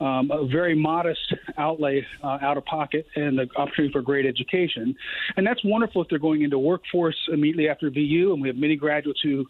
um, 0.00 0.30
a 0.30 0.46
very 0.46 0.74
modest 0.74 1.34
outlay 1.58 2.06
uh, 2.22 2.38
out 2.42 2.56
of 2.56 2.64
pocket 2.64 3.06
and 3.16 3.38
the 3.38 3.48
opportunity 3.56 3.92
for 3.92 4.02
great 4.02 4.26
education. 4.26 4.94
And 5.36 5.46
that's 5.46 5.64
wonderful 5.64 6.02
if 6.02 6.08
they're 6.08 6.18
going 6.18 6.42
into 6.42 6.58
workforce 6.58 7.16
immediately 7.32 7.68
after 7.68 7.90
VU. 7.90 8.32
And 8.32 8.42
we 8.42 8.48
have 8.48 8.56
many 8.56 8.76
graduates 8.76 9.20
who 9.22 9.46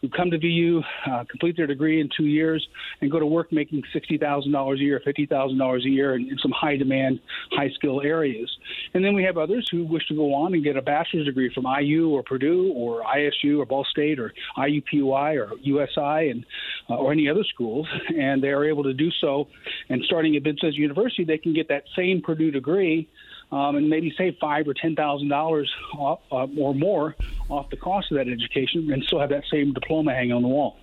who 0.00 0.08
come 0.08 0.30
to 0.30 0.38
VU, 0.38 0.82
uh, 1.06 1.24
complete 1.28 1.56
their 1.56 1.66
degree 1.66 2.00
in 2.00 2.08
two 2.16 2.26
years, 2.26 2.66
and 3.00 3.10
go 3.10 3.18
to 3.18 3.26
work 3.26 3.52
making 3.52 3.82
$60,000 3.94 4.74
a 4.74 4.78
year, 4.78 5.00
$50,000 5.04 5.84
a 5.84 5.88
year 5.88 6.14
in, 6.14 6.30
in 6.30 6.38
some 6.38 6.52
high 6.52 6.76
demand, 6.76 7.20
high 7.52 7.70
skill 7.70 8.00
areas. 8.00 8.50
And 8.94 9.04
then 9.04 9.14
we 9.14 9.24
have 9.24 9.36
others 9.36 9.68
who 9.70 9.84
wish 9.84 10.06
to 10.08 10.14
go 10.14 10.34
on 10.34 10.54
and 10.54 10.62
get 10.62 10.76
a 10.76 10.82
bachelor's 10.82 11.26
degree 11.26 11.52
from 11.52 11.66
IU 11.66 12.10
or 12.10 12.22
Purdue 12.22 12.72
or 12.74 13.02
ISU 13.02 13.58
or 13.58 13.66
Ball 13.66 13.84
State 13.90 14.18
or 14.18 14.32
IUPUI 14.56 15.36
or 15.36 15.52
USI 15.60 16.30
and 16.30 16.46
uh, 16.88 16.96
or 16.96 17.12
any 17.12 17.28
other 17.28 17.44
schools, 17.44 17.86
and 18.16 18.42
they 18.42 18.48
are 18.48 18.64
able 18.64 18.84
to 18.84 18.94
do 18.94 19.10
so. 19.20 19.48
And 19.88 20.02
starting 20.04 20.36
at 20.36 20.42
Vincennes 20.42 20.76
University, 20.76 21.24
they 21.24 21.38
can 21.38 21.52
get 21.54 21.68
that 21.68 21.84
same 21.96 22.20
Purdue 22.20 22.50
degree 22.50 23.08
um, 23.50 23.76
and 23.76 23.88
maybe 23.88 24.12
save 24.16 24.36
five 24.40 24.68
or 24.68 24.74
ten 24.74 24.94
thousand 24.94 25.28
dollars 25.28 25.70
uh, 25.98 26.16
or 26.30 26.74
more 26.74 27.16
off 27.48 27.70
the 27.70 27.76
cost 27.76 28.10
of 28.10 28.18
that 28.18 28.28
education, 28.28 28.92
and 28.92 29.02
still 29.04 29.20
have 29.20 29.30
that 29.30 29.44
same 29.50 29.72
diploma 29.72 30.12
hanging 30.12 30.32
on 30.32 30.42
the 30.42 30.48
wall. 30.48 30.76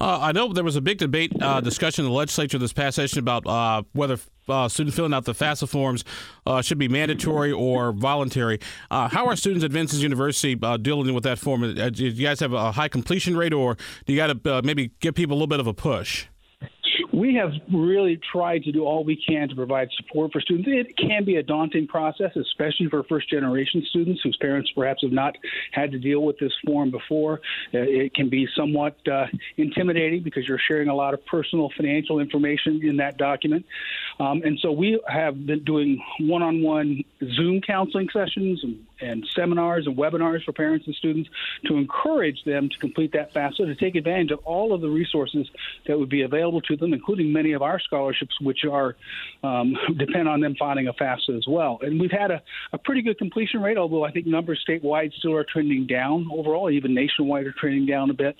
Uh, 0.00 0.18
I 0.20 0.32
know 0.32 0.52
there 0.52 0.64
was 0.64 0.76
a 0.76 0.80
big 0.80 0.98
debate 0.98 1.32
uh, 1.42 1.60
discussion 1.60 2.04
in 2.04 2.10
the 2.10 2.16
legislature 2.16 2.58
this 2.58 2.72
past 2.72 2.96
session 2.96 3.18
about 3.18 3.46
uh, 3.46 3.82
whether 3.92 4.18
uh, 4.48 4.68
students 4.68 4.96
filling 4.96 5.12
out 5.12 5.24
the 5.24 5.34
FAFSA 5.34 5.68
forms 5.68 6.04
uh, 6.46 6.62
should 6.62 6.78
be 6.78 6.88
mandatory 6.88 7.52
or 7.52 7.92
voluntary. 7.92 8.60
how 8.90 9.26
are 9.26 9.36
students 9.36 9.64
at 9.64 9.72
Vincennes 9.72 10.02
University 10.02 10.54
dealing 10.54 11.12
with 11.14 11.24
that 11.24 11.38
form? 11.38 11.62
do 11.74 12.06
you 12.06 12.26
guys 12.26 12.40
have 12.40 12.52
a 12.52 12.72
high 12.72 12.88
completion 12.88 13.36
rate, 13.36 13.52
or 13.52 13.76
do 14.06 14.12
you 14.12 14.16
got 14.16 14.42
to 14.42 14.62
maybe 14.62 14.92
give 15.00 15.14
people 15.14 15.34
a 15.34 15.36
little 15.36 15.46
bit 15.48 15.60
of 15.60 15.66
a 15.66 15.74
push? 15.74 16.26
We 17.16 17.34
have 17.34 17.52
really 17.72 18.20
tried 18.30 18.62
to 18.62 18.72
do 18.72 18.84
all 18.84 19.02
we 19.02 19.16
can 19.16 19.48
to 19.48 19.54
provide 19.54 19.88
support 19.96 20.30
for 20.32 20.40
students. 20.42 20.68
It 20.70 20.94
can 20.98 21.24
be 21.24 21.36
a 21.36 21.42
daunting 21.42 21.86
process, 21.86 22.36
especially 22.36 22.88
for 22.90 23.02
first 23.04 23.30
generation 23.30 23.82
students 23.88 24.20
whose 24.22 24.36
parents 24.38 24.70
perhaps 24.74 25.00
have 25.02 25.12
not 25.12 25.34
had 25.72 25.90
to 25.92 25.98
deal 25.98 26.20
with 26.20 26.38
this 26.38 26.52
form 26.66 26.90
before. 26.90 27.40
Uh, 27.72 27.78
it 27.78 28.14
can 28.14 28.28
be 28.28 28.46
somewhat 28.54 28.98
uh, 29.10 29.24
intimidating 29.56 30.22
because 30.22 30.46
you're 30.46 30.60
sharing 30.68 30.88
a 30.88 30.94
lot 30.94 31.14
of 31.14 31.24
personal 31.24 31.70
financial 31.74 32.20
information 32.20 32.82
in 32.82 32.98
that 32.98 33.16
document. 33.16 33.64
Um, 34.20 34.42
and 34.44 34.58
so 34.60 34.70
we 34.70 35.00
have 35.08 35.46
been 35.46 35.64
doing 35.64 36.02
one 36.20 36.42
on 36.42 36.62
one 36.62 37.02
Zoom 37.34 37.62
counseling 37.62 38.08
sessions 38.12 38.60
and 38.62 38.78
and 39.00 39.26
seminars 39.34 39.86
and 39.86 39.96
webinars 39.96 40.44
for 40.44 40.52
parents 40.52 40.86
and 40.86 40.94
students 40.94 41.28
to 41.66 41.76
encourage 41.76 42.42
them 42.44 42.68
to 42.68 42.78
complete 42.78 43.12
that 43.12 43.32
FAFSA, 43.34 43.66
to 43.66 43.74
take 43.74 43.94
advantage 43.94 44.30
of 44.30 44.40
all 44.44 44.72
of 44.72 44.80
the 44.80 44.88
resources 44.88 45.48
that 45.86 45.98
would 45.98 46.08
be 46.08 46.22
available 46.22 46.60
to 46.62 46.76
them, 46.76 46.92
including 46.92 47.32
many 47.32 47.52
of 47.52 47.62
our 47.62 47.78
scholarships, 47.80 48.40
which 48.40 48.64
are 48.64 48.96
um, 49.42 49.76
depend 49.96 50.28
on 50.28 50.40
them 50.40 50.54
finding 50.58 50.88
a 50.88 50.92
FAFSA 50.92 51.36
as 51.36 51.46
well. 51.46 51.78
And 51.82 52.00
we've 52.00 52.10
had 52.10 52.30
a, 52.30 52.42
a 52.72 52.78
pretty 52.78 53.02
good 53.02 53.18
completion 53.18 53.62
rate, 53.62 53.78
although 53.78 54.04
I 54.04 54.10
think 54.10 54.26
numbers 54.26 54.64
statewide 54.68 55.12
still 55.14 55.34
are 55.34 55.44
trending 55.44 55.86
down 55.86 56.28
overall, 56.32 56.70
even 56.70 56.94
nationwide 56.94 57.46
are 57.46 57.52
trending 57.52 57.86
down 57.86 58.10
a 58.10 58.14
bit. 58.14 58.36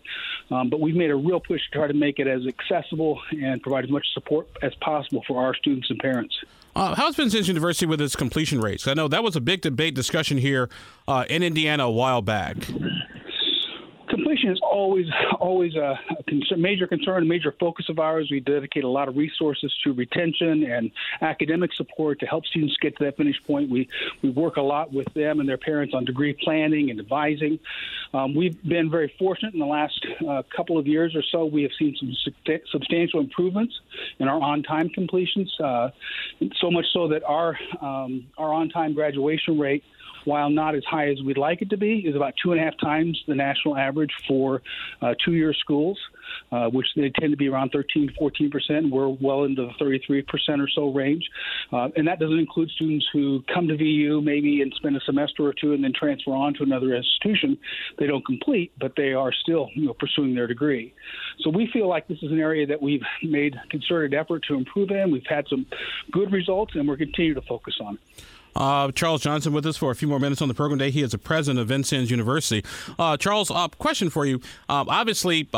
Um, 0.51 0.71
but 0.71 0.81
we've 0.81 0.97
made 0.97 1.11
a 1.11 1.17
real 1.17 1.41
push 1.41 1.61
to 1.71 1.79
try 1.79 1.87
to 1.87 1.95
make 1.95 2.19
it 2.19 2.27
as 2.27 2.43
accessible 2.47 3.21
and 3.31 3.63
provide 3.63 3.85
as 3.85 3.91
much 3.91 4.07
support 4.15 4.49
as 4.63 4.75
possible 4.77 5.23
for 5.27 5.43
our 5.43 5.55
students 5.55 5.91
and 5.91 5.99
parents. 5.99 6.37
Uh, 6.77 6.95
how's 6.95 7.17
Vincennes 7.17 7.49
University 7.49 7.87
with 7.87 8.03
its 8.03 8.15
completion 8.15 8.61
rates? 8.61 8.87
I 8.87 8.93
know 8.93 9.09
that 9.09 9.25
was 9.25 9.35
a 9.35 9.41
big 9.41 9.63
debate 9.63 9.95
discussion 9.95 10.37
here 10.37 10.69
uh, 11.09 11.25
in 11.31 11.43
Indiana 11.43 11.85
a 11.85 11.91
while 11.91 12.21
back 12.21 12.55
completion 14.47 14.53
is 14.53 14.61
always 14.63 15.07
always 15.41 15.75
a, 15.75 15.99
concern, 16.27 16.61
major 16.61 16.87
concern, 16.87 17.23
a 17.23 17.27
major 17.27 17.55
focus 17.59 17.87
of 17.89 17.99
ours. 17.99 18.29
We 18.31 18.41
dedicate 18.41 18.85
a 18.85 18.89
lot 18.89 19.09
of 19.09 19.17
resources 19.17 19.73
to 19.85 19.93
retention 19.93 20.65
and 20.65 20.91
academic 21.21 21.73
support 21.75 22.21
to 22.21 22.27
help 22.27 22.47
students 22.47 22.77
get 22.81 22.97
to 22.99 23.05
that 23.05 23.17
finish 23.17 23.37
point. 23.47 23.71
We 23.71 23.89
we 24.23 24.31
work 24.31 24.57
a 24.57 24.63
lot 24.63 24.93
with 24.93 25.13
them 25.15 25.41
and 25.41 25.49
their 25.49 25.59
parents 25.59 25.95
on 25.95 26.05
degree 26.05 26.37
planning 26.43 26.91
and 26.91 27.01
advising. 27.01 27.59
Um, 28.15 28.35
we've 28.35 28.61
been 28.63 28.91
very 28.91 29.13
fortunate 29.19 29.55
in 29.55 29.61
the 29.61 29.67
last 29.67 30.07
uh, 30.29 30.43
couple 30.55 30.79
of 30.79 30.87
years 30.87 31.15
or 31.15 31.23
so. 31.31 31.45
We 31.45 31.63
have 31.63 31.73
seen 31.79 31.97
some 31.99 32.15
su- 32.25 32.59
substantial 32.71 33.21
improvements 33.21 33.75
in 34.19 34.29
our 34.29 34.41
on-time 34.41 34.89
completions. 34.91 35.53
Uh, 35.61 35.91
so 36.61 36.71
much 36.71 36.87
so 36.93 37.09
that 37.09 37.23
our 37.25 37.59
um, 37.81 38.27
our 38.39 38.53
on-time 38.53 38.95
graduation 38.95 39.59
rate 39.59 39.83
while 40.27 40.51
not 40.51 40.75
as 40.75 40.85
high 40.85 41.09
as 41.09 41.23
we'd 41.23 41.39
like 41.39 41.63
it 41.63 41.71
to 41.71 41.77
be, 41.77 42.01
is 42.01 42.15
about 42.15 42.35
two 42.43 42.53
and 42.53 42.61
a 42.61 42.65
half 42.65 42.77
times 42.79 43.23
the 43.27 43.35
national 43.35 43.77
average 43.77 44.13
for 44.29 44.63
uh, 45.01 45.15
two-year 45.25 45.55
schools, 45.55 45.99
uh, 46.53 46.69
which 46.69 46.87
they 46.97 47.11
tend 47.19 47.33
to 47.33 47.37
be 47.37 47.49
around 47.49 47.71
13, 47.71 48.13
14 48.19 48.51
percent. 48.51 48.91
We're 48.91 49.09
well 49.09 49.45
into 49.45 49.63
the 49.67 49.73
33 49.79 50.23
percent 50.23 50.61
or 50.61 50.69
so 50.69 50.93
range, 50.93 51.29
uh, 51.73 51.89
and 51.97 52.07
that 52.09 52.19
doesn't 52.19 52.39
include 52.39 52.71
students 52.71 53.07
who 53.13 53.43
come 53.53 53.69
to 53.69 53.77
VU 53.77 54.21
maybe 54.21 54.61
and 54.63 54.73
spend 54.77 54.97
a 54.97 55.01
semester 55.01 55.45
or 55.45 55.53
two 55.53 55.73
and 55.73 55.83
then 55.83 55.93
transfer 55.95 56.33
on 56.33 56.55
to 56.55 56.63
another 56.63 56.95
institution. 56.95 57.59
They 57.99 58.07
don't 58.07 58.25
complete, 58.25 58.73
but 58.79 58.93
they 58.97 59.13
are 59.13 59.33
still 59.33 59.71
you 59.75 59.87
know, 59.87 59.95
pursuing 59.95 60.35
their 60.35 60.47
degree. 60.47 60.93
So 61.41 61.51
we 61.51 61.69
feel 61.73 61.89
like 61.89 62.09
this 62.09 62.19
is 62.23 62.33
an 62.33 62.41
area 62.41 62.67
that 62.67 62.83
we've 62.83 63.03
made 63.23 63.57
concerted 63.71 64.15
effort 64.15 64.45
to 64.49 64.55
improve 64.55 64.91
in. 64.91 65.11
We've 65.11 65.27
had 65.27 65.47
some 65.49 65.67
good 66.11 66.33
results, 66.33 66.75
and 66.75 66.89
we're 66.89 66.97
continuing 66.97 67.41
to 67.41 67.47
focus 67.47 67.79
on. 67.81 67.99
Uh, 68.57 68.91
Charles 68.93 69.23
Johnson 69.23 69.53
with 69.53 69.67
us 69.67 69.77
for 69.77 69.91
a 69.91 69.95
few 69.95 70.09
more 70.09 70.19
minutes 70.19 70.41
on 70.41 70.49
the 70.49 70.55
program 70.55 70.79
day. 70.79 70.91
He 70.91 71.03
is 71.03 71.13
the 71.13 71.19
president 71.19 71.61
of 71.61 71.69
Vincennes 71.69 72.11
University. 72.11 72.65
Uh, 72.99 73.17
Charles, 73.17 73.51
uh, 73.51 73.69
question 73.69 74.09
for 74.09 74.25
you. 74.25 74.41
Um, 74.69 74.89
obviously, 74.89 75.49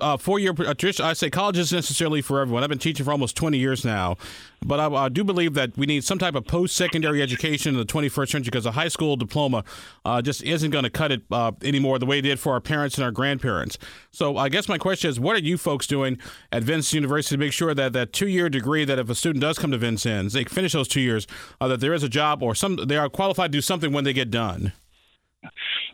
uh, 0.00 0.14
uh, 0.14 0.16
four 0.16 0.38
year 0.38 0.52
tradition. 0.52 1.04
I 1.04 1.12
say 1.12 1.30
college 1.30 1.58
isn't 1.58 1.76
necessarily 1.76 2.22
for 2.22 2.40
everyone. 2.40 2.62
I've 2.62 2.68
been 2.68 2.78
teaching 2.78 3.04
for 3.04 3.12
almost 3.12 3.36
20 3.36 3.58
years 3.58 3.84
now, 3.84 4.16
but 4.64 4.80
I, 4.80 4.86
I 4.86 5.08
do 5.08 5.24
believe 5.24 5.54
that 5.54 5.76
we 5.76 5.86
need 5.86 6.04
some 6.04 6.18
type 6.18 6.34
of 6.34 6.46
post 6.46 6.76
secondary 6.76 7.22
education 7.22 7.74
in 7.74 7.78
the 7.78 7.86
21st 7.86 8.30
century 8.30 8.50
because 8.50 8.66
a 8.66 8.72
high 8.72 8.88
school 8.88 9.16
diploma 9.16 9.64
uh, 10.04 10.22
just 10.22 10.42
isn't 10.42 10.70
going 10.70 10.84
to 10.84 10.90
cut 10.90 11.12
it 11.12 11.22
uh, 11.30 11.52
anymore 11.62 11.98
the 11.98 12.06
way 12.06 12.18
it 12.18 12.22
did 12.22 12.40
for 12.40 12.52
our 12.52 12.60
parents 12.60 12.96
and 12.96 13.04
our 13.04 13.10
grandparents. 13.10 13.78
So 14.10 14.36
I 14.36 14.48
guess 14.48 14.68
my 14.68 14.78
question 14.78 15.10
is, 15.10 15.20
what 15.20 15.36
are 15.36 15.40
you 15.40 15.58
folks 15.58 15.86
doing 15.86 16.18
at 16.52 16.62
Vincennes 16.62 16.94
University 16.94 17.36
to 17.36 17.38
make 17.38 17.52
sure 17.52 17.74
that 17.74 17.92
that 17.92 18.12
two 18.12 18.28
year 18.28 18.48
degree 18.48 18.84
that 18.84 18.98
if 18.98 19.10
a 19.10 19.14
student 19.14 19.42
does 19.42 19.58
come 19.58 19.70
to 19.70 19.78
Vincennes, 19.78 20.32
they 20.32 20.44
finish 20.44 20.72
those 20.72 20.88
two 20.88 21.00
years, 21.00 21.26
uh, 21.60 21.68
that 21.68 21.80
there 21.80 21.94
is 21.94 22.02
a 22.02 22.08
job 22.08 22.42
or 22.42 22.54
some 22.54 22.76
they 22.76 22.96
are 22.96 23.08
qualified 23.08 23.52
to 23.52 23.58
do 23.58 23.62
something 23.62 23.92
when 23.92 24.04
they 24.04 24.12
get 24.12 24.30
done? 24.30 24.72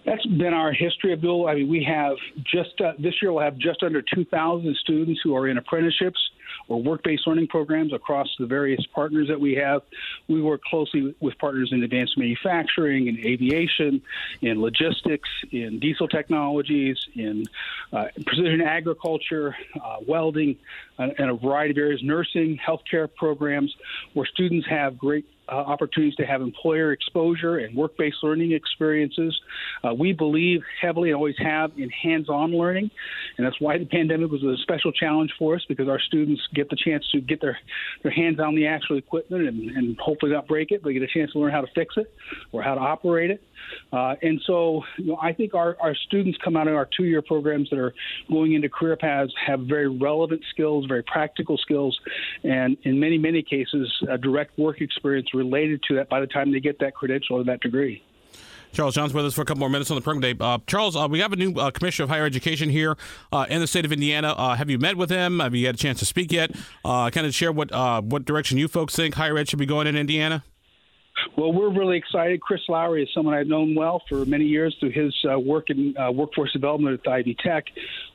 That's 0.04 0.24
been 0.26 0.52
our 0.52 0.72
history, 0.72 1.12
Abdul. 1.12 1.48
I 1.48 1.54
mean, 1.54 1.68
we 1.68 1.84
have 1.84 2.16
just 2.44 2.80
uh, 2.80 2.92
this 2.98 3.14
year 3.22 3.32
we'll 3.32 3.44
have 3.44 3.56
just 3.56 3.82
under 3.82 4.02
2,000 4.02 4.76
students 4.76 5.20
who 5.22 5.36
are 5.36 5.46
in 5.46 5.58
apprenticeships 5.58 6.18
or 6.68 6.82
work 6.82 7.02
based 7.02 7.26
learning 7.26 7.48
programs 7.48 7.92
across 7.92 8.28
the 8.38 8.46
various 8.46 8.84
partners 8.94 9.28
that 9.28 9.40
we 9.40 9.54
have. 9.54 9.82
We 10.28 10.42
work 10.42 10.62
closely 10.64 11.14
with 11.20 11.38
partners 11.38 11.70
in 11.72 11.82
advanced 11.82 12.18
manufacturing, 12.18 13.06
in 13.08 13.18
aviation, 13.24 14.02
in 14.40 14.60
logistics, 14.60 15.28
in 15.50 15.78
diesel 15.78 16.08
technologies, 16.08 16.96
in 17.14 17.44
uh, 17.92 18.06
precision 18.26 18.60
agriculture, 18.60 19.56
uh, 19.82 19.96
welding, 20.06 20.58
and 21.18 21.30
a 21.30 21.34
variety 21.34 21.72
of 21.72 21.78
areas, 21.78 22.00
nursing, 22.02 22.58
healthcare 22.66 23.08
programs, 23.14 23.74
where 24.14 24.26
students 24.26 24.66
have 24.68 24.98
great 24.98 25.26
uh, 25.48 25.56
opportunities 25.56 26.14
to 26.16 26.24
have 26.24 26.40
employer 26.40 26.92
exposure 26.92 27.58
and 27.58 27.76
work 27.76 27.96
based 27.96 28.16
learning 28.22 28.52
experiences. 28.52 29.38
Uh, 29.84 29.92
we 29.92 30.12
believe 30.12 30.60
heavily 30.80 31.10
and 31.10 31.16
always 31.16 31.34
have 31.38 31.72
in 31.76 31.90
hands 31.90 32.28
on 32.28 32.52
learning, 32.52 32.90
and 33.36 33.46
that's 33.46 33.60
why 33.60 33.76
the 33.76 33.84
pandemic 33.84 34.30
was 34.30 34.42
a 34.42 34.56
special 34.62 34.92
challenge 34.92 35.32
for 35.38 35.56
us 35.56 35.62
because 35.68 35.88
our 35.88 36.00
students 36.00 36.40
get 36.54 36.70
the 36.70 36.76
chance 36.76 37.04
to 37.12 37.20
get 37.20 37.40
their, 37.40 37.58
their 38.02 38.12
hands 38.12 38.38
on 38.40 38.54
the 38.54 38.66
actual 38.66 38.96
equipment 38.96 39.48
and, 39.48 39.70
and 39.70 39.98
hopefully 39.98 40.32
not 40.32 40.46
break 40.46 40.70
it, 40.70 40.82
but 40.82 40.90
get 40.90 41.02
a 41.02 41.06
chance 41.06 41.32
to 41.32 41.38
learn 41.38 41.52
how 41.52 41.60
to 41.60 41.68
fix 41.74 41.94
it 41.96 42.12
or 42.52 42.62
how 42.62 42.74
to 42.74 42.80
operate 42.80 43.30
it. 43.30 43.42
Uh, 43.92 44.14
and 44.22 44.40
so, 44.46 44.82
you 44.98 45.06
know, 45.06 45.18
I 45.20 45.32
think 45.32 45.54
our, 45.54 45.76
our 45.80 45.94
students 45.94 46.38
come 46.42 46.56
out 46.56 46.68
of 46.68 46.74
our 46.74 46.88
two 46.96 47.04
year 47.04 47.22
programs 47.22 47.68
that 47.70 47.78
are 47.78 47.94
going 48.30 48.54
into 48.54 48.68
career 48.68 48.96
paths 48.96 49.32
have 49.46 49.60
very 49.60 49.88
relevant 49.88 50.42
skills, 50.50 50.86
very 50.86 51.02
practical 51.02 51.58
skills, 51.58 51.98
and 52.42 52.76
in 52.82 52.98
many, 52.98 53.18
many 53.18 53.42
cases, 53.42 53.90
a 54.08 54.18
direct 54.18 54.58
work 54.58 54.80
experience 54.80 55.34
related 55.34 55.82
to 55.88 55.96
that 55.96 56.08
by 56.08 56.20
the 56.20 56.26
time 56.26 56.52
they 56.52 56.60
get 56.60 56.78
that 56.80 56.94
credential 56.94 57.36
or 57.36 57.44
that 57.44 57.60
degree. 57.60 58.02
Charles 58.72 58.94
John's 58.94 59.12
with 59.12 59.26
us 59.26 59.34
for 59.34 59.42
a 59.42 59.44
couple 59.44 59.60
more 59.60 59.68
minutes 59.68 59.90
on 59.90 59.96
the 59.96 60.00
program 60.00 60.20
day. 60.22 60.34
Uh, 60.42 60.58
Charles, 60.66 60.96
uh, 60.96 61.06
we 61.08 61.20
have 61.20 61.32
a 61.32 61.36
new 61.36 61.52
uh, 61.54 61.70
commissioner 61.70 62.04
of 62.04 62.10
higher 62.10 62.24
education 62.24 62.70
here 62.70 62.96
uh, 63.30 63.44
in 63.50 63.60
the 63.60 63.66
state 63.66 63.84
of 63.84 63.92
Indiana. 63.92 64.32
Uh, 64.32 64.54
have 64.54 64.70
you 64.70 64.78
met 64.78 64.96
with 64.96 65.10
him? 65.10 65.40
Have 65.40 65.54
you 65.54 65.66
had 65.66 65.74
a 65.74 65.78
chance 65.78 65.98
to 65.98 66.06
speak 66.06 66.32
yet? 66.32 66.52
Uh, 66.84 67.10
kind 67.10 67.26
of 67.26 67.34
share 67.34 67.52
what 67.52 67.70
what 68.04 68.24
direction 68.24 68.56
you 68.56 68.68
folks 68.68 68.96
think 68.96 69.14
higher 69.14 69.36
ed 69.36 69.48
should 69.48 69.58
be 69.58 69.66
going 69.66 69.86
in 69.86 69.96
Indiana. 69.96 70.42
Well, 71.36 71.52
we're 71.52 71.70
really 71.70 71.96
excited. 71.96 72.40
Chris 72.40 72.60
Lowery 72.68 73.02
is 73.02 73.08
someone 73.14 73.34
I've 73.34 73.46
known 73.46 73.74
well 73.74 74.02
for 74.08 74.24
many 74.24 74.44
years 74.44 74.76
through 74.80 74.90
his 74.90 75.14
uh, 75.30 75.38
work 75.38 75.70
in 75.70 75.94
uh, 75.96 76.10
workforce 76.10 76.52
development 76.52 77.00
at 77.04 77.10
Ivy 77.10 77.36
Tech. 77.42 77.66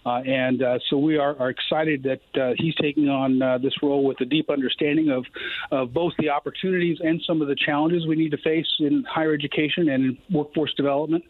Uh, 0.06 0.22
and 0.26 0.62
uh, 0.62 0.80
so 0.90 0.98
we 0.98 1.18
are, 1.18 1.36
are 1.38 1.50
excited 1.50 2.04
that 2.04 2.42
uh, 2.42 2.54
he's 2.58 2.76
taking 2.76 3.10
on 3.10 3.42
uh, 3.42 3.58
this 3.58 3.74
role 3.82 4.04
with 4.06 4.20
a 4.22 4.26
deep 4.26 4.50
understanding 4.50 5.10
of, 5.10 5.26
of 5.72 5.94
both 5.94 6.14
the 6.20 6.30
opportunities 6.30 6.98
and 7.02 7.22
some 7.26 7.42
of 7.42 7.48
the 7.48 7.56
challenges 7.56 8.06
we 8.08 8.16
need 8.16 8.32
to 8.32 8.38
face 8.38 8.68
in 8.80 9.04
higher 9.10 9.34
education 9.34 9.90
and 9.90 10.06
in 10.06 10.18
workforce 10.32 10.74
development. 10.76 11.24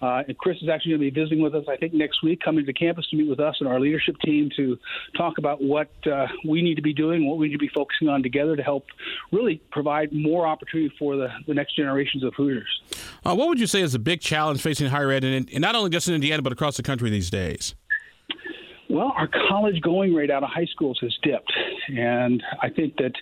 and 0.00 0.36
Chris 0.38 0.58
is 0.62 0.68
actually 0.68 0.92
going 0.92 1.00
to 1.00 1.10
be 1.10 1.20
visiting 1.20 1.42
with 1.42 1.54
us, 1.54 1.64
I 1.68 1.76
think, 1.76 1.94
next 1.94 2.22
week, 2.22 2.40
coming 2.44 2.66
to 2.66 2.72
campus 2.72 3.06
to 3.10 3.16
meet 3.16 3.28
with 3.28 3.40
us 3.40 3.56
and 3.60 3.68
our 3.68 3.80
leadership 3.80 4.16
team 4.24 4.50
to 4.56 4.78
talk 5.16 5.38
about 5.38 5.62
what 5.62 5.90
we 6.46 6.62
need 6.62 6.76
to 6.76 6.82
be 6.82 6.94
doing, 6.94 7.26
what 7.26 7.38
we 7.38 7.48
need 7.48 7.54
to 7.54 7.58
be 7.58 7.70
focusing 7.74 8.08
on 8.08 8.22
together 8.22 8.56
to 8.56 8.62
help 8.62 8.86
really 9.32 9.62
provide 9.70 10.12
more 10.12 10.46
opportunity 10.46 10.92
for 10.98 11.16
the, 11.18 11.28
the 11.46 11.54
next 11.54 11.76
generations 11.76 12.24
of 12.24 12.34
Hoosiers. 12.34 12.80
Uh, 13.24 13.34
what 13.34 13.48
would 13.48 13.60
you 13.60 13.66
say 13.66 13.82
is 13.82 13.92
the 13.92 13.98
big 13.98 14.20
challenge 14.20 14.60
facing 14.60 14.88
higher 14.88 15.10
ed, 15.10 15.24
in, 15.24 15.46
in 15.48 15.60
not 15.60 15.74
only 15.74 15.90
just 15.90 16.08
in 16.08 16.14
Indiana, 16.14 16.42
but 16.42 16.52
across 16.52 16.76
the 16.76 16.82
country 16.82 17.10
these 17.10 17.30
days? 17.30 17.74
Well, 18.90 19.12
our 19.18 19.28
college 19.50 19.82
going 19.82 20.14
rate 20.14 20.30
out 20.30 20.42
of 20.42 20.48
high 20.48 20.64
schools 20.64 20.98
has 21.02 21.14
dipped, 21.22 21.52
and 21.94 22.42
I 22.62 22.70
think 22.70 22.96
that 22.96 23.12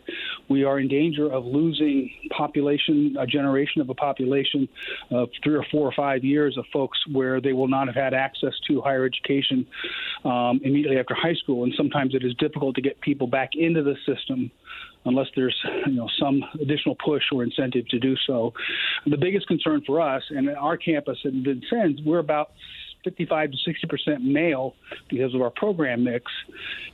we 0.48 0.62
are 0.62 0.78
in 0.78 0.86
danger 0.86 1.28
of 1.32 1.44
losing 1.44 2.08
population, 2.30 3.16
a 3.18 3.26
generation 3.26 3.80
of 3.80 3.90
a 3.90 3.94
population 3.94 4.68
of 5.10 5.28
three 5.42 5.56
or 5.56 5.64
four 5.72 5.88
or 5.88 5.92
five 5.92 6.22
years 6.22 6.56
of 6.56 6.66
folks 6.72 6.96
where 7.10 7.40
they 7.40 7.52
will 7.52 7.66
not 7.66 7.88
have 7.88 7.96
had 7.96 8.14
access 8.14 8.52
to 8.68 8.80
higher 8.80 9.04
education 9.04 9.66
um, 10.24 10.60
immediately 10.62 10.98
after 10.98 11.16
high 11.16 11.34
school, 11.34 11.64
and 11.64 11.74
sometimes 11.76 12.14
it 12.14 12.22
is 12.22 12.32
difficult 12.34 12.76
to 12.76 12.80
get 12.80 13.00
people 13.00 13.26
back 13.26 13.50
into 13.54 13.82
the 13.82 13.96
system 14.06 14.52
unless 15.06 15.28
there's 15.34 15.56
you 15.86 15.94
know 15.94 16.08
some 16.20 16.42
additional 16.60 16.96
push 17.02 17.22
or 17.32 17.42
incentive 17.42 17.88
to 17.88 17.98
do 17.98 18.14
so. 18.26 18.52
The 19.06 19.16
biggest 19.16 19.46
concern 19.46 19.82
for 19.86 20.00
us 20.00 20.22
and 20.30 20.50
our 20.50 20.76
campus 20.76 21.18
in 21.24 21.42
Vincennes, 21.42 22.00
we're 22.04 22.18
about 22.18 22.50
55 23.06 23.52
to 23.52 23.56
60 23.64 23.86
percent 23.86 24.24
male 24.24 24.74
because 25.08 25.34
of 25.34 25.40
our 25.40 25.50
program 25.50 26.04
mix. 26.04 26.30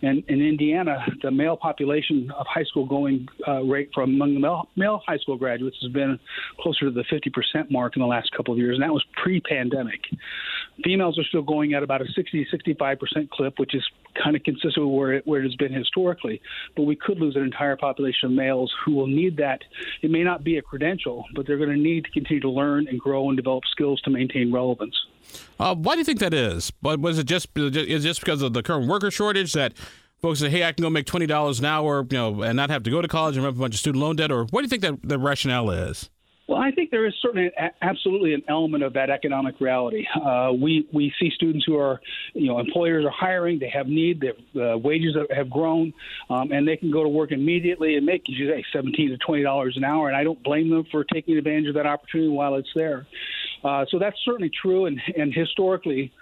And 0.02 0.22
in 0.28 0.42
Indiana, 0.42 1.06
the 1.22 1.30
male 1.30 1.56
population 1.56 2.30
of 2.38 2.46
high 2.46 2.64
school 2.64 2.86
going 2.86 3.28
uh, 3.48 3.62
rate 3.62 3.90
from 3.94 4.10
among 4.10 4.34
the 4.34 4.40
male, 4.40 4.68
male 4.76 5.00
high 5.06 5.16
school 5.18 5.36
graduates 5.36 5.78
has 5.82 5.90
been 5.90 6.20
closer 6.60 6.84
to 6.84 6.90
the 6.90 7.04
50 7.10 7.30
percent 7.30 7.70
mark 7.70 7.96
in 7.96 8.02
the 8.02 8.06
last 8.06 8.30
couple 8.36 8.52
of 8.52 8.58
years, 8.58 8.76
and 8.76 8.82
that 8.82 8.92
was 8.92 9.04
pre-pandemic. 9.22 10.00
Females 10.84 11.18
are 11.18 11.24
still 11.24 11.42
going 11.42 11.72
at 11.72 11.82
about 11.82 12.02
a 12.02 12.06
60 12.14 12.46
65 12.50 12.98
percent 12.98 13.30
clip, 13.30 13.58
which 13.58 13.74
is 13.74 13.82
kind 14.14 14.36
of 14.36 14.42
consistent 14.42 14.86
with 14.86 14.94
where 14.94 15.12
it, 15.14 15.26
where 15.26 15.40
it 15.40 15.44
has 15.44 15.54
been 15.56 15.72
historically. 15.72 16.40
But 16.76 16.82
we 16.82 16.96
could 16.96 17.18
lose 17.18 17.36
an 17.36 17.42
entire 17.42 17.76
population 17.76 18.26
of 18.26 18.32
males 18.32 18.72
who 18.84 18.92
will 18.92 19.06
need 19.06 19.36
that. 19.38 19.60
It 20.02 20.10
may 20.10 20.22
not 20.22 20.44
be 20.44 20.58
a 20.58 20.62
credential, 20.62 21.24
but 21.34 21.46
they're 21.46 21.58
going 21.58 21.70
to 21.70 21.76
need 21.76 22.04
to 22.04 22.10
continue 22.10 22.40
to 22.40 22.50
learn 22.50 22.88
and 22.88 22.98
grow 22.98 23.28
and 23.28 23.36
develop 23.36 23.64
skills 23.70 24.00
to 24.02 24.10
maintain 24.10 24.52
relevance. 24.52 24.94
Uh, 25.58 25.74
why 25.74 25.94
do 25.94 25.98
you 25.98 26.04
think 26.04 26.18
that 26.18 26.34
is? 26.34 26.70
But 26.82 27.00
was 27.00 27.18
it 27.18 27.24
just 27.24 27.48
is 27.56 28.02
just 28.02 28.20
because 28.20 28.42
of 28.42 28.52
the 28.52 28.62
current 28.62 28.88
worker 28.88 29.10
shortage 29.10 29.52
that 29.52 29.74
folks 30.20 30.40
say, 30.40 30.50
"Hey, 30.50 30.64
I 30.64 30.72
can 30.72 30.82
go 30.82 30.90
make 30.90 31.06
twenty 31.06 31.26
dollars 31.26 31.58
an 31.58 31.64
hour," 31.64 32.06
you 32.10 32.16
know, 32.16 32.42
and 32.42 32.56
not 32.56 32.70
have 32.70 32.82
to 32.82 32.90
go 32.90 33.00
to 33.00 33.08
college 33.08 33.36
and 33.36 33.46
up 33.46 33.54
a 33.54 33.58
bunch 33.58 33.74
of 33.74 33.80
student 33.80 34.02
loan 34.02 34.16
debt? 34.16 34.30
Or 34.30 34.44
what 34.44 34.60
do 34.60 34.62
you 34.64 34.68
think 34.68 34.82
that 34.82 35.08
the 35.08 35.18
rationale 35.18 35.70
is? 35.70 36.10
Well, 36.48 36.60
I 36.60 36.72
think 36.72 36.90
there 36.90 37.06
is 37.06 37.14
certainly 37.22 37.50
absolutely 37.80 38.34
an 38.34 38.42
element 38.48 38.82
of 38.82 38.92
that 38.94 39.10
economic 39.10 39.60
reality. 39.60 40.04
Uh, 40.14 40.52
we 40.52 40.88
we 40.92 41.12
see 41.18 41.30
students 41.34 41.64
who 41.64 41.78
are, 41.78 42.00
you 42.34 42.48
know, 42.48 42.58
employers 42.58 43.04
are 43.04 43.12
hiring, 43.12 43.60
they 43.60 43.70
have 43.70 43.86
need, 43.86 44.20
their 44.20 44.72
uh, 44.74 44.76
wages 44.76 45.16
have 45.34 45.48
grown, 45.48 45.92
um, 46.30 46.50
and 46.50 46.66
they 46.66 46.76
can 46.76 46.90
go 46.90 47.04
to 47.04 47.08
work 47.08 47.30
immediately 47.30 47.94
and 47.96 48.04
make, 48.04 48.22
as 48.28 48.34
you 48.36 48.50
say, 48.50 48.64
seventeen 48.72 49.10
to 49.10 49.18
twenty 49.18 49.44
dollars 49.44 49.76
an 49.76 49.84
hour. 49.84 50.08
And 50.08 50.16
I 50.16 50.24
don't 50.24 50.42
blame 50.42 50.68
them 50.68 50.84
for 50.90 51.04
taking 51.04 51.38
advantage 51.38 51.68
of 51.68 51.74
that 51.74 51.86
opportunity 51.86 52.28
while 52.30 52.56
it's 52.56 52.68
there. 52.74 53.06
Uh, 53.62 53.84
so 53.90 54.00
that's 54.00 54.16
certainly 54.24 54.50
true, 54.50 54.86
and 54.86 55.00
and 55.16 55.32
historically, 55.32 56.12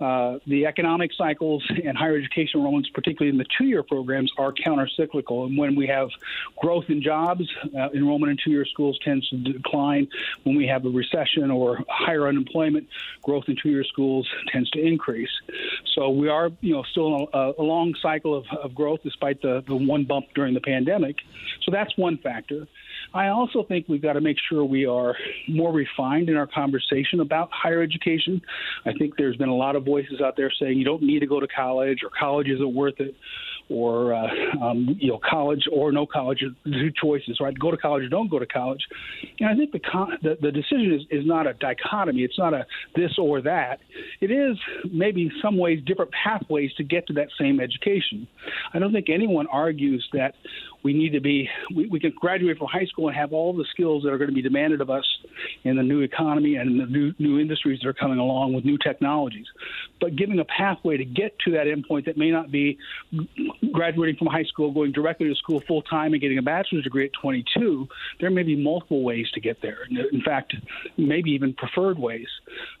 uh, 0.00 0.38
the 0.46 0.66
economic 0.66 1.12
cycles 1.12 1.62
and 1.84 1.96
higher 1.96 2.16
education 2.16 2.60
enrollments, 2.60 2.92
particularly 2.92 3.30
in 3.30 3.38
the 3.38 3.46
two-year 3.58 3.82
programs, 3.82 4.32
are 4.38 4.52
countercyclical. 4.52 5.46
And 5.46 5.58
when 5.58 5.76
we 5.76 5.86
have 5.86 6.08
growth 6.56 6.86
in 6.88 7.02
jobs, 7.02 7.48
uh, 7.76 7.90
enrollment 7.90 8.30
in 8.30 8.38
two-year 8.42 8.64
schools 8.64 8.98
tends 9.04 9.28
to 9.28 9.36
decline. 9.36 10.08
When 10.44 10.56
we 10.56 10.66
have 10.66 10.84
a 10.86 10.88
recession 10.88 11.50
or 11.50 11.78
higher 11.88 12.26
unemployment, 12.26 12.88
growth 13.22 13.44
in 13.48 13.56
two-year 13.62 13.84
schools 13.84 14.28
tends 14.48 14.70
to 14.70 14.80
increase. 14.80 15.30
So 15.94 16.10
we 16.10 16.28
are, 16.28 16.50
you 16.60 16.74
know, 16.74 16.82
still 16.84 17.06
in 17.14 17.26
a, 17.32 17.52
a 17.58 17.62
long 17.62 17.94
cycle 18.00 18.34
of, 18.34 18.46
of 18.62 18.74
growth 18.74 19.00
despite 19.02 19.42
the, 19.42 19.62
the 19.66 19.76
one 19.76 20.04
bump 20.04 20.26
during 20.34 20.54
the 20.54 20.60
pandemic. 20.60 21.16
So 21.62 21.72
that's 21.72 21.96
one 21.96 22.16
factor. 22.18 22.66
I 23.12 23.28
also 23.28 23.64
think 23.64 23.86
we've 23.88 24.02
got 24.02 24.14
to 24.14 24.20
make 24.20 24.36
sure 24.48 24.64
we 24.64 24.86
are 24.86 25.16
more 25.48 25.72
refined 25.72 26.28
in 26.28 26.36
our 26.36 26.46
conversation 26.46 27.20
about 27.20 27.48
higher 27.52 27.82
education. 27.82 28.40
I 28.86 28.92
think 28.92 29.14
there's 29.16 29.36
been 29.36 29.48
a 29.48 29.56
lot 29.56 29.76
of 29.76 29.84
voices 29.84 30.20
out 30.20 30.36
there 30.36 30.52
saying 30.60 30.78
you 30.78 30.84
don't 30.84 31.02
need 31.02 31.20
to 31.20 31.26
go 31.26 31.40
to 31.40 31.48
college 31.48 31.98
or 32.04 32.10
college 32.18 32.48
isn't 32.48 32.74
worth 32.74 33.00
it 33.00 33.14
or 33.70 34.12
uh, 34.12 34.26
um, 34.60 34.96
you 34.98 35.08
know 35.08 35.20
college 35.28 35.62
or 35.72 35.92
no 35.92 36.04
college 36.04 36.42
two 36.64 36.90
choices 37.00 37.38
right? 37.40 37.56
Go 37.58 37.70
to 37.70 37.76
college 37.76 38.04
or 38.04 38.08
don't 38.08 38.30
go 38.30 38.38
to 38.38 38.46
college. 38.46 38.80
And 39.38 39.48
i 39.48 39.54
think 39.54 39.72
the 39.72 39.78
con- 39.78 40.18
the, 40.22 40.36
the 40.40 40.50
decision 40.50 40.92
is, 40.92 41.20
is 41.20 41.26
not 41.26 41.46
a 41.46 41.54
dichotomy. 41.54 42.22
It's 42.22 42.38
not 42.38 42.52
a 42.52 42.66
this 42.96 43.12
or 43.18 43.40
that. 43.42 43.78
It 44.20 44.30
is 44.30 44.56
maybe 44.92 45.30
some 45.40 45.56
ways 45.56 45.80
different 45.86 46.10
pathways 46.12 46.72
to 46.74 46.84
get 46.84 47.06
to 47.06 47.12
that 47.14 47.28
same 47.38 47.60
education. 47.60 48.26
I 48.74 48.78
don't 48.78 48.92
think 48.92 49.08
anyone 49.08 49.46
argues 49.46 50.06
that 50.12 50.34
we 50.82 50.92
need 50.92 51.12
to 51.12 51.20
be 51.20 51.48
we, 51.74 51.86
we 51.88 52.00
can 52.00 52.12
graduate 52.18 52.58
from 52.58 52.68
high 52.68 52.86
school 52.86 53.08
and 53.08 53.16
have 53.16 53.32
all 53.32 53.52
the 53.52 53.64
skills 53.70 54.02
that 54.02 54.10
are 54.10 54.18
going 54.18 54.30
to 54.30 54.34
be 54.34 54.42
demanded 54.42 54.80
of 54.80 54.90
us 54.90 55.04
in 55.64 55.76
the 55.76 55.82
new 55.82 56.00
economy 56.00 56.56
and 56.56 56.80
the 56.80 56.86
new 56.86 57.12
new 57.18 57.38
industries 57.38 57.80
that 57.80 57.88
are 57.88 57.94
coming 57.94 58.18
along 58.18 58.52
with 58.52 58.64
new 58.64 58.78
technologies. 58.78 59.46
But 60.00 60.16
giving 60.16 60.38
a 60.38 60.44
pathway 60.44 60.96
to 60.96 61.04
get 61.04 61.38
to 61.40 61.52
that 61.52 61.66
endpoint 61.66 62.06
that 62.06 62.16
may 62.16 62.30
not 62.30 62.50
be 62.50 62.78
graduating 63.72 64.16
from 64.16 64.28
high 64.28 64.44
school 64.44 64.72
going 64.72 64.92
directly 64.92 65.28
to 65.28 65.34
school 65.34 65.60
full 65.66 65.82
time 65.82 66.12
and 66.12 66.20
getting 66.20 66.38
a 66.38 66.42
bachelor's 66.42 66.84
degree 66.84 67.06
at 67.06 67.12
22 67.20 67.88
there 68.20 68.30
may 68.30 68.42
be 68.42 68.56
multiple 68.56 69.02
ways 69.02 69.26
to 69.34 69.40
get 69.40 69.60
there. 69.62 69.86
In 70.12 70.22
fact 70.22 70.54
maybe 70.96 71.30
even 71.32 71.52
preferred 71.54 71.98
ways. 71.98 72.28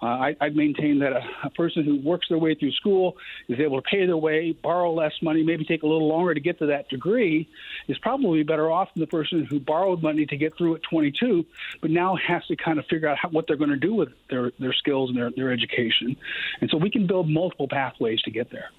Uh, 0.02 0.06
I, 0.06 0.36
I 0.40 0.48
maintain 0.50 0.98
that 1.00 1.12
a, 1.12 1.22
a 1.44 1.50
person 1.50 1.84
who 1.84 2.00
works 2.00 2.28
their 2.28 2.38
way 2.38 2.54
through 2.54 2.72
school 2.72 3.16
is 3.48 3.60
able 3.60 3.80
to 3.80 3.88
pay 3.88 4.06
their 4.06 4.16
way 4.16 4.52
borrow 4.52 4.92
less 4.92 5.12
money 5.22 5.42
maybe 5.42 5.64
take 5.64 5.82
a 5.82 5.86
little 5.86 6.08
longer 6.08 6.34
to 6.34 6.40
get 6.40 6.58
to 6.58 6.66
that 6.66 6.88
degree 6.88 7.48
is 7.90 7.98
probably 7.98 8.42
better 8.42 8.70
off 8.70 8.88
than 8.94 9.00
the 9.00 9.06
person 9.06 9.44
who 9.44 9.58
borrowed 9.58 10.02
money 10.02 10.24
to 10.26 10.36
get 10.36 10.56
through 10.56 10.76
at 10.76 10.82
22, 10.84 11.44
but 11.80 11.90
now 11.90 12.16
has 12.16 12.46
to 12.46 12.56
kind 12.56 12.78
of 12.78 12.86
figure 12.86 13.08
out 13.08 13.18
how, 13.18 13.28
what 13.30 13.46
they're 13.46 13.56
going 13.56 13.70
to 13.70 13.76
do 13.76 13.94
with 13.94 14.10
their, 14.28 14.52
their 14.58 14.72
skills 14.72 15.10
and 15.10 15.18
their, 15.18 15.30
their 15.30 15.52
education. 15.52 16.16
And 16.60 16.70
so 16.70 16.76
we 16.76 16.90
can 16.90 17.06
build 17.06 17.28
multiple 17.28 17.68
pathways 17.68 18.22
to 18.22 18.30
get 18.30 18.50
there. 18.50 18.70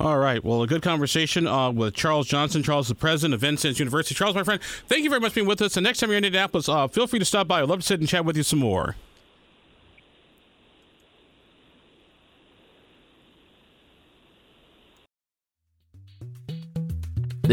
All 0.00 0.18
right. 0.18 0.42
Well, 0.42 0.62
a 0.62 0.66
good 0.66 0.82
conversation 0.82 1.46
uh, 1.46 1.70
with 1.70 1.94
Charles 1.94 2.26
Johnson. 2.26 2.62
Charles 2.62 2.88
the 2.88 2.94
president 2.94 3.34
of 3.34 3.40
Vincennes 3.40 3.78
University. 3.78 4.14
Charles, 4.14 4.34
my 4.34 4.42
friend, 4.42 4.60
thank 4.88 5.04
you 5.04 5.10
very 5.10 5.20
much 5.20 5.32
for 5.32 5.36
being 5.36 5.46
with 5.46 5.62
us. 5.62 5.76
And 5.76 5.84
next 5.84 6.00
time 6.00 6.10
you're 6.10 6.18
in 6.18 6.24
Indianapolis, 6.24 6.68
uh, 6.68 6.88
feel 6.88 7.06
free 7.06 7.18
to 7.20 7.24
stop 7.24 7.46
by. 7.46 7.60
I'd 7.60 7.68
love 7.68 7.80
to 7.80 7.86
sit 7.86 8.00
and 8.00 8.08
chat 8.08 8.24
with 8.24 8.36
you 8.36 8.42
some 8.42 8.58
more. 8.58 8.96